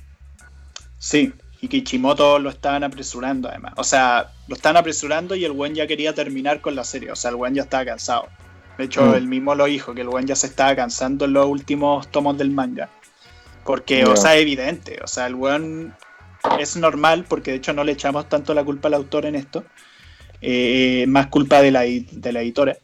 [0.99, 3.73] Sí, y Kichimoto lo estaban apresurando además.
[3.77, 7.11] O sea, lo estaban apresurando y el buen ya quería terminar con la serie.
[7.11, 8.27] O sea, el buen ya estaba cansado.
[8.77, 9.13] De hecho, mm.
[9.15, 12.37] él mismo lo dijo, que el buen ya se estaba cansando en los últimos tomos
[12.37, 12.89] del manga.
[13.63, 14.99] Porque, o sea, es evidente.
[15.03, 15.93] O sea, el buen
[16.59, 19.63] es normal, porque de hecho no le echamos tanto la culpa al autor en esto,
[20.41, 22.77] eh, más culpa de la, de la editora,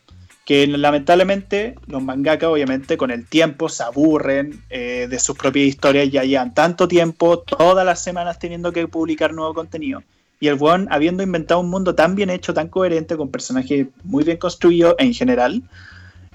[0.45, 6.09] que lamentablemente los mangaka obviamente con el tiempo se aburren eh, de sus propias historias,
[6.09, 10.03] ya llevan tanto tiempo, todas las semanas teniendo que publicar nuevo contenido.
[10.39, 14.23] Y el buen, habiendo inventado un mundo tan bien hecho, tan coherente, con personajes muy
[14.23, 15.61] bien construidos en general,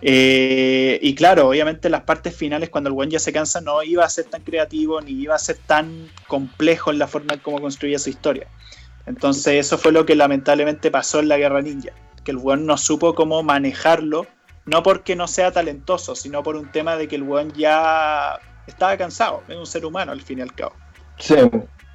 [0.06, 4.04] eh, y claro, obviamente las partes finales, cuando el buen ya se cansa, no iba
[4.04, 7.58] a ser tan creativo ni iba a ser tan complejo en la forma en cómo
[7.58, 8.46] construía su historia.
[9.06, 11.92] Entonces, eso fue lo que lamentablemente pasó en la Guerra Ninja,
[12.22, 14.26] que el buen no supo cómo manejarlo,
[14.66, 18.98] no porque no sea talentoso, sino por un tema de que el buen ya estaba
[18.98, 20.74] cansado, es un ser humano al fin y al cabo.
[21.18, 21.36] Sí,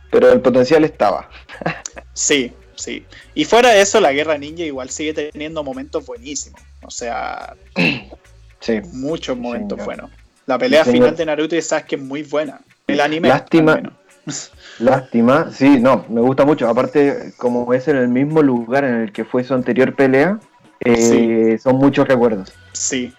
[0.10, 1.30] pero el potencial estaba.
[2.14, 3.06] sí, sí.
[3.36, 6.60] Y fuera de eso, la Guerra Ninja igual sigue teniendo momentos buenísimos.
[6.82, 7.56] O sea,
[8.60, 10.10] sí, muchos momentos buenos.
[10.46, 12.62] La pelea final de Naruto y Sasuke es muy buena.
[12.88, 13.30] El anime.
[13.30, 13.82] Lástima.
[14.80, 16.68] Lástima, sí, no, me gusta mucho.
[16.68, 20.40] Aparte, como es en el mismo lugar en el que fue su anterior pelea,
[20.80, 22.54] eh, son muchos recuerdos.
[22.74, 23.14] Sí.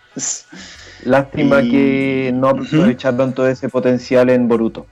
[1.05, 4.87] Lástima que no aprovecharon todo ese potencial en Boruto.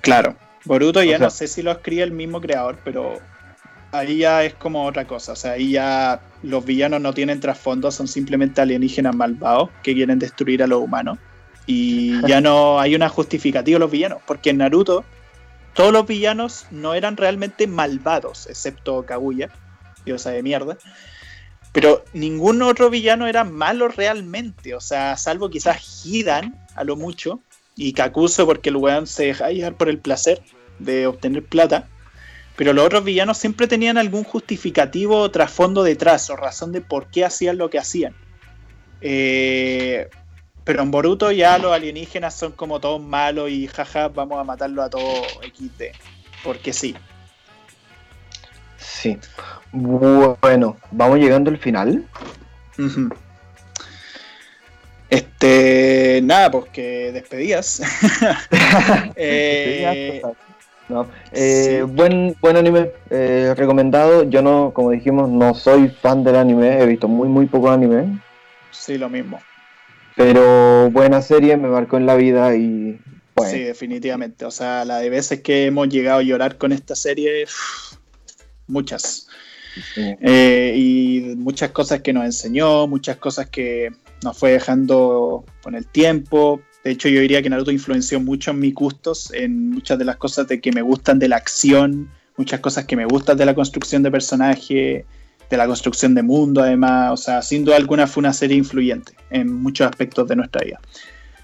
[0.00, 3.18] Claro, Boruto ya no sé si lo escribe el mismo creador, pero
[3.92, 5.32] ahí ya es como otra cosa.
[5.32, 10.18] O sea, ahí ya los villanos no tienen trasfondo, son simplemente alienígenas malvados que quieren
[10.18, 11.18] destruir a los humanos.
[11.66, 15.04] Y ya no hay una justificativa de los villanos, porque en Naruto
[15.74, 19.50] todos los villanos no eran realmente malvados, excepto Kaguya,
[20.04, 20.76] diosa de mierda.
[21.72, 27.40] Pero ningún otro villano era malo realmente, o sea, salvo quizás Hidan, a lo mucho,
[27.76, 30.42] y Kakuso porque el weón se deja llevar por el placer
[30.80, 31.88] de obtener plata.
[32.58, 37.08] Pero los otros villanos siempre tenían algún justificativo o trasfondo detrás o razón de por
[37.08, 38.16] qué hacían lo que hacían.
[39.00, 40.08] Eh,
[40.64, 44.82] pero en Boruto ya los alienígenas son como todos malos y jaja, vamos a matarlo
[44.82, 45.84] a todos XD.
[46.42, 46.96] Porque sí.
[48.76, 49.16] Sí.
[49.70, 52.04] Bueno, vamos llegando al final.
[55.10, 57.82] Este, nada, pues que despedías.
[59.14, 60.22] eh,
[61.32, 64.24] eh, buen, buen anime eh, recomendado.
[64.24, 68.20] Yo no, como dijimos, no soy fan del anime, he visto muy muy poco anime.
[68.70, 69.40] Sí, lo mismo.
[70.16, 73.00] Pero buena serie, me marcó en la vida y.
[73.46, 74.44] Sí, definitivamente.
[74.44, 77.46] O sea, la de veces que hemos llegado a llorar con esta serie,
[78.66, 79.28] muchas.
[79.96, 83.92] Eh, y muchas cosas que nos enseñó, muchas cosas que
[84.24, 88.60] nos fue dejando con el tiempo, de hecho, yo diría que Naruto influenció mucho en
[88.60, 92.08] mis gustos, en muchas de las cosas de que me gustan de la acción,
[92.38, 95.04] muchas cosas que me gustan de la construcción de personaje,
[95.50, 97.12] de la construcción de mundo, además.
[97.12, 100.80] O sea, sin duda alguna fue una serie influyente en muchos aspectos de nuestra vida.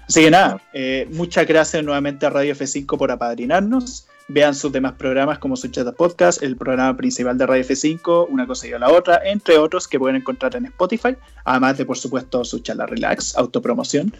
[0.07, 4.07] Así que nada, eh, muchas gracias nuevamente a Radio F5 por apadrinarnos.
[4.27, 8.47] Vean sus demás programas como su chat podcast, el programa principal de Radio F5, una
[8.47, 12.43] cosa y la otra, entre otros que pueden encontrar en Spotify, además de por supuesto
[12.43, 14.11] su charla relax, autopromoción.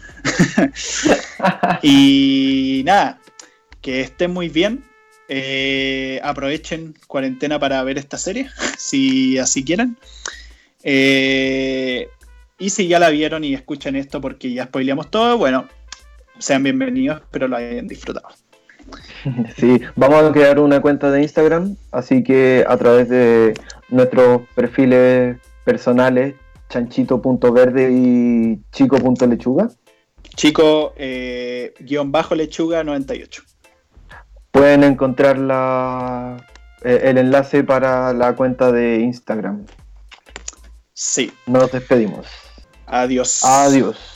[1.82, 3.20] y nada,
[3.80, 4.84] que estén muy bien.
[5.28, 8.48] Eh, aprovechen cuarentena para ver esta serie,
[8.78, 9.96] si así quieren.
[10.84, 12.08] Eh,
[12.58, 15.68] y si ya la vieron y escuchan esto porque ya spoileamos todo, bueno,
[16.38, 18.28] sean bienvenidos, espero lo hayan disfrutado.
[19.56, 23.54] Sí, vamos a crear una cuenta de Instagram, así que a través de
[23.88, 26.34] nuestros perfiles personales,
[26.68, 29.68] chanchito.verde y chico.lechuga.
[30.34, 33.42] Chico, eh, guion bajo lechuga 98.
[34.50, 36.36] Pueden encontrar la,
[36.82, 39.66] eh, el enlace para la cuenta de Instagram.
[40.92, 41.32] Sí.
[41.46, 42.26] Nos despedimos.
[42.86, 43.42] Adiós.
[43.44, 44.15] Adiós.